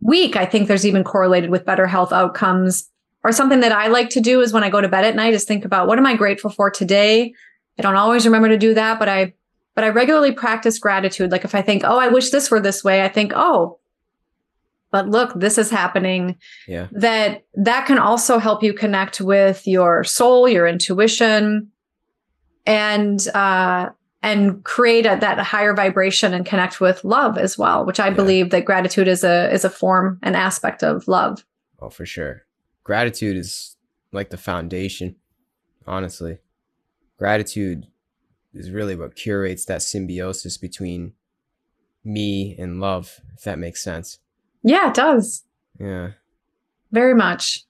[0.00, 2.88] week, I think there's even correlated with better health outcomes.
[3.24, 5.34] Or something that I like to do is when I go to bed at night
[5.34, 7.34] is think about what am I grateful for today?
[7.76, 9.34] I don't always remember to do that, but I
[9.78, 11.30] but I regularly practice gratitude.
[11.30, 13.78] Like if I think, oh, I wish this were this way, I think, oh,
[14.90, 16.36] but look, this is happening.
[16.66, 16.88] Yeah.
[16.90, 21.70] That that can also help you connect with your soul, your intuition,
[22.66, 28.00] and uh, and create a, that higher vibration and connect with love as well which
[28.00, 28.14] i yeah.
[28.14, 31.44] believe that gratitude is a is a form an aspect of love
[31.78, 32.42] oh for sure
[32.82, 33.76] gratitude is
[34.10, 35.14] like the foundation
[35.86, 36.38] honestly
[37.16, 37.86] gratitude
[38.54, 41.12] is really what curates that symbiosis between
[42.04, 44.18] me and love if that makes sense
[44.62, 45.44] yeah it does
[45.78, 46.10] yeah
[46.90, 47.64] very much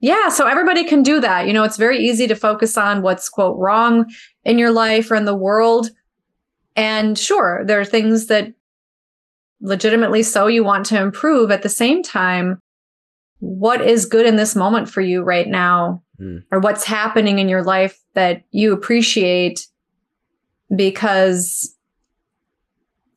[0.00, 1.46] yeah, so everybody can do that.
[1.46, 4.12] You know, it's very easy to focus on what's quote wrong
[4.44, 5.90] in your life or in the world.
[6.74, 8.52] And sure, there are things that
[9.60, 11.50] legitimately so you want to improve.
[11.50, 12.60] At the same time,
[13.38, 16.02] what is good in this moment for you right now?
[16.20, 16.44] Mm.
[16.50, 19.66] Or what's happening in your life that you appreciate
[20.74, 21.74] because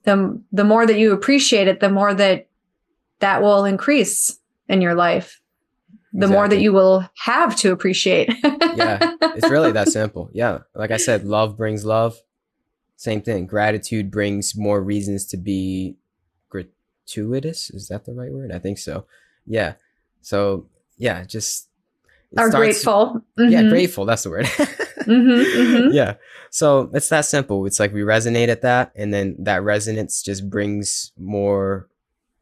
[0.04, 2.48] the the more that you appreciate it, the more that
[3.20, 5.40] that will increase in your life
[6.12, 6.36] the exactly.
[6.36, 8.30] more that you will have to appreciate.
[8.44, 10.30] yeah, it's really that simple.
[10.34, 12.18] Yeah, like I said, love brings love.
[12.96, 13.46] Same thing.
[13.46, 15.98] Gratitude brings more reasons to be
[16.50, 17.70] gratuitous.
[17.70, 18.52] Is that the right word?
[18.52, 19.06] I think so.
[19.46, 19.74] Yeah.
[20.22, 21.68] So yeah, just
[22.38, 23.22] are starts, grateful.
[23.38, 23.52] Mm-hmm.
[23.52, 24.06] Yeah, grateful.
[24.06, 24.50] That's the word.
[25.10, 25.92] Mm-hmm, mm-hmm.
[25.94, 26.16] Yeah.
[26.52, 27.66] So it's that simple.
[27.66, 31.88] It's like we resonate at that, and then that resonance just brings more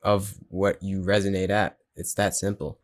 [0.03, 1.78] of what you resonate at.
[1.95, 2.80] It's that simple.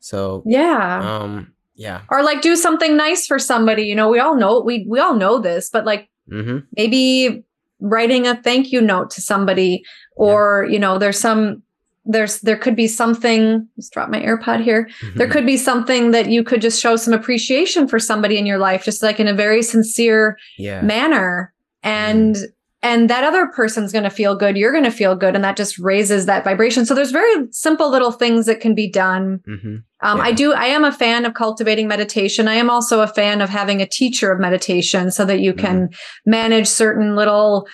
[0.00, 1.00] So Yeah.
[1.22, 2.02] um yeah.
[2.10, 3.82] or like do something nice for somebody.
[3.84, 6.58] You know, we all know we we all know this, but like Mm-hmm.
[6.74, 7.44] maybe
[7.80, 9.82] writing a thank you note to somebody
[10.16, 11.62] or you know there's some
[12.04, 16.28] there's there could be something just drop my airpod here there could be something that
[16.28, 19.34] you could just show some appreciation for somebody in your life just like in a
[19.34, 20.80] very sincere yeah.
[20.82, 21.52] manner
[21.82, 22.36] and
[22.82, 25.56] and that other person's going to feel good you're going to feel good and that
[25.56, 29.76] just raises that vibration so there's very simple little things that can be done Mm-hmm.
[30.00, 30.52] um, I do.
[30.52, 32.48] I am a fan of cultivating meditation.
[32.48, 35.88] I am also a fan of having a teacher of meditation so that you can
[36.26, 37.66] manage certain little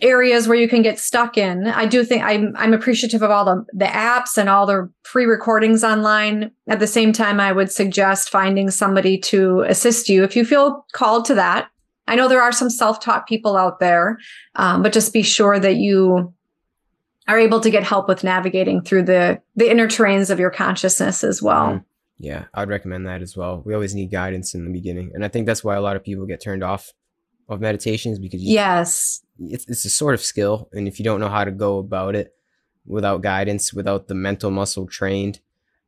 [0.00, 1.66] areas where you can get stuck in.
[1.66, 5.24] I do think I'm I'm appreciative of all the the apps and all the free
[5.24, 6.50] recordings online.
[6.68, 10.84] At the same time, I would suggest finding somebody to assist you if you feel
[10.92, 11.68] called to that.
[12.08, 14.18] I know there are some self-taught people out there,
[14.54, 16.32] um, but just be sure that you
[17.26, 21.24] are able to get help with navigating through the the inner terrains of your consciousness
[21.24, 21.66] as well.
[21.68, 21.84] Mhm.
[22.18, 23.62] Yeah, I'd recommend that as well.
[23.66, 26.04] We always need guidance in the beginning, and I think that's why a lot of
[26.04, 26.92] people get turned off
[27.48, 29.22] of meditations because you, Yes.
[29.38, 32.14] It's it's a sort of skill, and if you don't know how to go about
[32.14, 32.34] it
[32.86, 35.40] without guidance, without the mental muscle trained,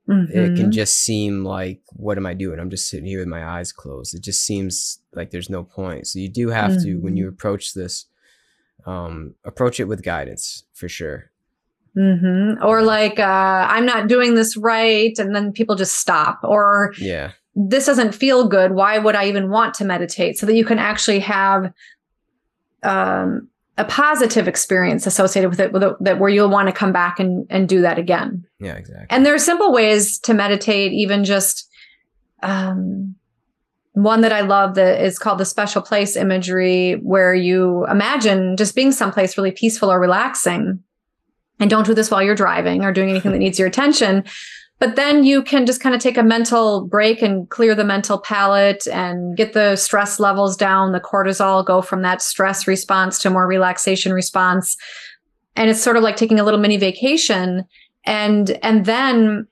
[0.08, 0.72] it can Mhm.
[0.72, 2.58] just seem like what am I doing?
[2.58, 4.14] I'm just sitting here with my eyes closed.
[4.14, 6.06] It just seems like there's no point.
[6.06, 7.18] So you do have to when Mhm.
[7.18, 8.06] you approach this,
[8.86, 11.30] um, approach it with guidance for sure.
[11.96, 12.62] Mhm.
[12.64, 15.18] Or like, uh, I'm not doing this right.
[15.18, 16.40] And then people just stop.
[16.42, 18.72] Or Yeah, this doesn't feel good.
[18.72, 20.38] Why would I even want to meditate?
[20.38, 21.72] So that you can actually have
[22.82, 26.92] um, a positive experience associated with it, with it that where you'll want to come
[26.92, 28.44] back and, and do that again.
[28.58, 29.06] yeah, exactly.
[29.10, 31.68] And there are simple ways to meditate, even just
[32.42, 33.14] um,
[33.92, 38.74] one that I love that is called the special place imagery, where you imagine just
[38.74, 40.80] being someplace really peaceful or relaxing.
[41.60, 44.24] And don't do this while you're driving or doing anything that needs your attention.
[44.78, 48.18] But then you can just kind of take a mental break and clear the mental
[48.18, 53.30] palette and get the stress levels down, the cortisol, go from that stress response to
[53.30, 54.76] more relaxation response.
[55.56, 57.64] And it's sort of like taking a little mini vacation.
[58.06, 59.48] And and then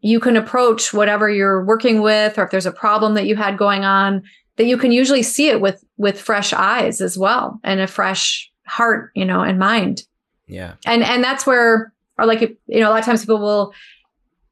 [0.00, 3.58] you can approach whatever you're working with or if there's a problem that you had
[3.58, 4.22] going on
[4.56, 8.50] that you can usually see it with with fresh eyes as well and a fresh
[8.66, 10.04] heart you know and mind.
[10.46, 13.74] Yeah, and and that's where or like you know a lot of times people will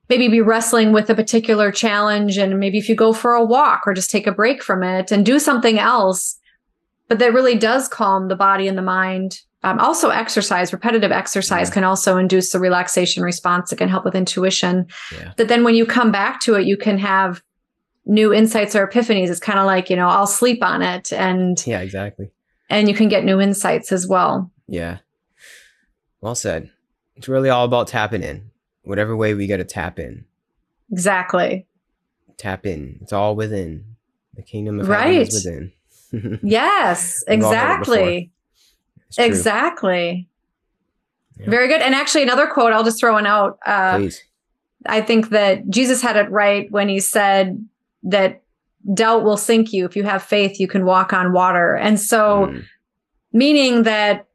[0.09, 3.83] maybe be wrestling with a particular challenge and maybe if you go for a walk
[3.87, 6.39] or just take a break from it and do something else
[7.09, 11.69] but that really does calm the body and the mind um, also exercise repetitive exercise
[11.69, 11.75] Yeah.
[11.75, 15.75] can also induce the relaxation response it can help with intuition yeah, that then when
[15.75, 17.43] you come back to it you can have
[18.07, 21.67] new insights or epiphanies it's kind of like you know i'll sleep on it and
[21.67, 22.31] yeah, exactly.
[22.71, 24.99] and you can get new insights as well Yeah.
[26.21, 26.71] Well said.
[27.17, 28.51] It's really all about tapping in.
[28.89, 30.25] Whatever way we got to tap in.
[30.91, 31.67] exactly
[32.39, 32.99] Tap in.
[33.03, 33.85] It's all within.
[34.35, 35.29] The kingdom of heaven Right.
[35.29, 35.73] is within.
[36.43, 37.95] yes We've all heard it before.
[37.99, 38.31] exactly
[39.19, 40.29] exactly
[41.39, 41.51] Yeah.
[41.51, 44.23] very good and actually another quote i'll just throw one out uh, Please.
[44.87, 47.63] i think that jesus had it right when he said
[48.05, 48.43] that
[48.95, 52.47] doubt will sink you if you have faith you can walk on water and so
[52.47, 52.65] Mm,
[53.35, 54.28] meaning that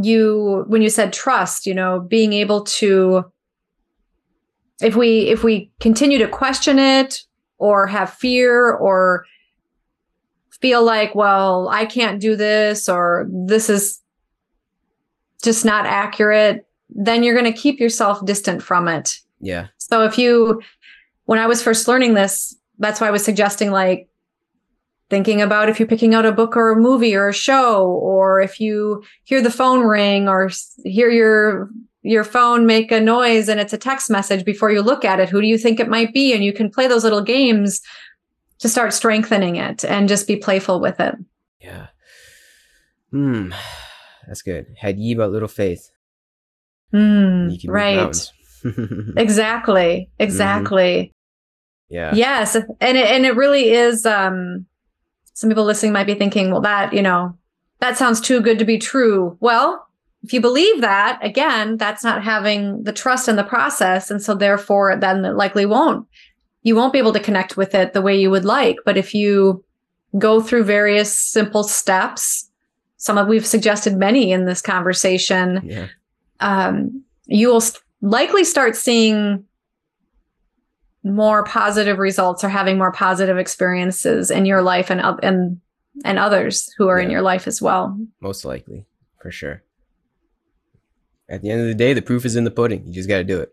[0.00, 3.24] you when you said trust you know being able to
[4.80, 7.22] if we if we continue to question it
[7.58, 9.26] or have fear or
[10.50, 14.00] feel like well i can't do this or this is
[15.42, 19.68] just not accurate then you're going to keep yourself distant from it yeah.
[19.78, 20.62] so if you,
[21.24, 24.08] when I was first learning this, that's why I was suggesting like
[25.10, 28.40] thinking about if you're picking out a book or a movie or a show, or
[28.40, 30.50] if you hear the phone ring or
[30.84, 31.68] hear your
[32.02, 35.28] your phone make a noise and it's a text message before you look at it,
[35.28, 36.32] who do you think it might be?
[36.32, 37.82] And you can play those little games
[38.60, 41.14] to start strengthening it and just be playful with it.
[41.60, 41.88] Yeah.
[43.10, 43.52] Hmm.
[44.26, 44.66] That's good.
[44.78, 45.90] Had ye but little faith,
[46.92, 48.32] Mm, move right.
[49.16, 50.10] Exactly.
[50.18, 51.14] Exactly.
[51.88, 52.14] yeah.
[52.14, 54.04] Yes, and it, and it really is.
[54.06, 54.66] Um,
[55.40, 57.34] some people listening might be thinking, "Well, that you know,
[57.80, 59.86] that sounds too good to be true." Well,
[60.22, 64.34] if you believe that, again, that's not having the trust in the process, and so
[64.34, 66.06] therefore, then it likely won't.
[66.62, 68.76] You won't be able to connect with it the way you would like.
[68.84, 69.64] But if you
[70.18, 72.50] go through various simple steps,
[72.98, 75.86] some of we've suggested many in this conversation, Yeah.
[76.40, 79.44] um, you will st- likely start seeing
[81.02, 85.60] more positive results or having more positive experiences in your life and and
[86.04, 87.04] and others who are yeah.
[87.04, 87.98] in your life as well.
[88.20, 88.86] Most likely,
[89.20, 89.62] for sure.
[91.28, 92.86] At the end of the day, the proof is in the pudding.
[92.86, 93.52] You just got to do it.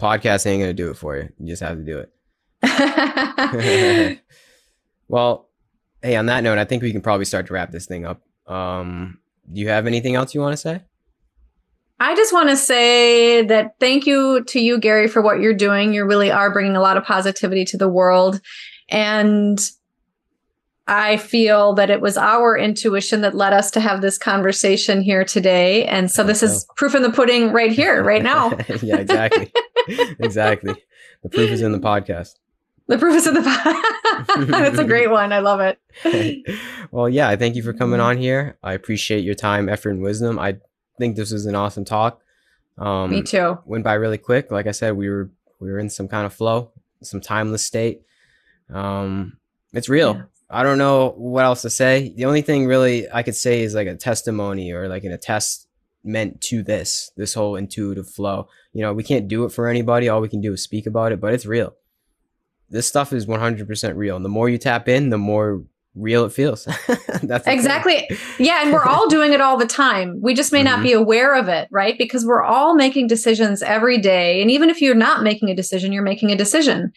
[0.00, 1.28] Podcast ain't going to do it for you.
[1.38, 2.10] You just have to do it.
[5.08, 5.48] well,
[6.02, 8.22] hey, on that note, I think we can probably start to wrap this thing up.
[8.46, 9.18] Um,
[9.52, 10.82] do you have anything else you want to say?
[12.00, 15.92] I just want to say that thank you to you, Gary, for what you're doing.
[15.92, 18.40] You really are bringing a lot of positivity to the world.
[18.88, 19.58] And
[20.86, 25.24] I feel that it was our intuition that led us to have this conversation here
[25.24, 25.84] today.
[25.84, 28.52] And so this is proof in the pudding right here, right now.
[28.82, 29.52] yeah, exactly.
[30.18, 30.74] exactly.
[31.22, 32.36] The proof is in the podcast.
[32.86, 34.46] The proof is in the podcast.
[34.46, 35.30] That's a great one.
[35.30, 36.48] I love it.
[36.90, 38.08] well, yeah, I thank you for coming mm-hmm.
[38.08, 38.56] on here.
[38.62, 40.38] I appreciate your time, effort, and wisdom.
[40.38, 40.56] I
[40.98, 42.20] think this was an awesome talk.
[42.76, 43.58] Um, Me too.
[43.64, 44.50] Went by really quick.
[44.50, 45.30] Like I said, we were
[45.60, 46.70] we were in some kind of flow,
[47.02, 48.02] some timeless state.
[48.72, 49.38] Um,
[49.72, 50.14] it's real.
[50.14, 50.22] Yeah.
[50.50, 52.12] I don't know what else to say.
[52.16, 56.40] The only thing really I could say is like a testimony or like an attestment
[56.42, 58.48] to this, this whole intuitive flow.
[58.72, 60.08] You know, we can't do it for anybody.
[60.08, 61.74] All we can do is speak about it, but it's real.
[62.70, 64.16] This stuff is 100% real.
[64.16, 65.64] And the more you tap in, the more
[65.98, 66.64] real it feels.
[67.22, 68.08] That's exactly.
[68.38, 68.62] yeah.
[68.62, 70.20] And we're all doing it all the time.
[70.20, 70.76] We just may mm-hmm.
[70.76, 71.96] not be aware of it, right?
[71.98, 74.40] Because we're all making decisions every day.
[74.40, 76.92] And even if you're not making a decision, you're making a decision.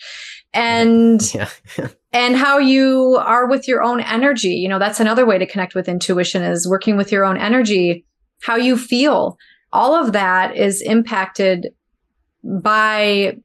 [0.53, 1.49] And yeah.
[2.13, 4.55] and how you are with your own energy.
[4.55, 8.05] You know, that's another way to connect with intuition is working with your own energy,
[8.41, 9.37] how you feel.
[9.73, 11.73] All of that is impacted
[12.43, 13.37] by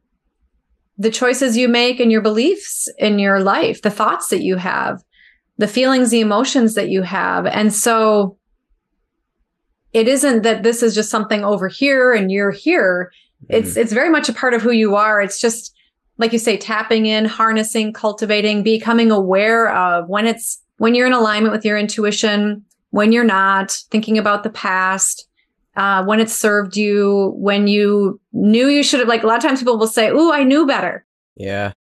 [0.98, 5.02] the choices you make and your beliefs in your life, the thoughts that you have
[5.58, 7.46] the feelings, the emotions that you have.
[7.46, 8.36] And so
[9.92, 13.12] it isn't that this is just something over here and you're here.
[13.48, 13.80] It's mm-hmm.
[13.80, 15.20] it's very much a part of who you are.
[15.20, 15.74] It's just
[16.18, 21.12] like you say, tapping in, harnessing, cultivating, becoming aware of when it's when you're in
[21.12, 25.26] alignment with your intuition, when you're not, thinking about the past,
[25.76, 29.08] uh, when it served you, when you knew you should have.
[29.08, 31.04] Like a lot of times, people will say, "Ooh, I knew better."
[31.36, 31.72] Yeah,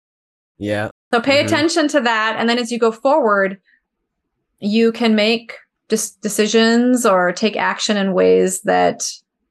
[0.57, 0.89] yeah.
[1.13, 1.45] So pay mm-hmm.
[1.45, 2.35] attention to that.
[2.37, 3.59] And then as you go forward,
[4.59, 5.53] you can make
[5.89, 9.03] just decisions or take action in ways that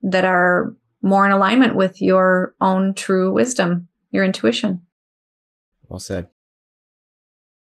[0.03, 4.83] that are more in alignment with your own true wisdom, your intuition.
[5.89, 6.29] Well said.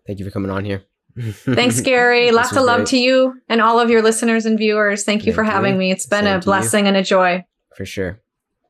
[0.05, 0.83] Thank you for coming on here.
[1.19, 2.31] Thanks, Gary.
[2.31, 5.03] Lots of love to you and all of your listeners and viewers.
[5.03, 5.79] Thank you Thank for having you.
[5.79, 5.91] me.
[5.91, 7.45] It's been Same a blessing and a joy.
[7.75, 8.21] For sure.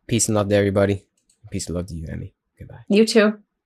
[0.07, 1.05] Peace and love to everybody.
[1.51, 2.33] Peace and love to you, Emmy.
[2.57, 2.81] Goodbye.
[2.87, 3.39] You too.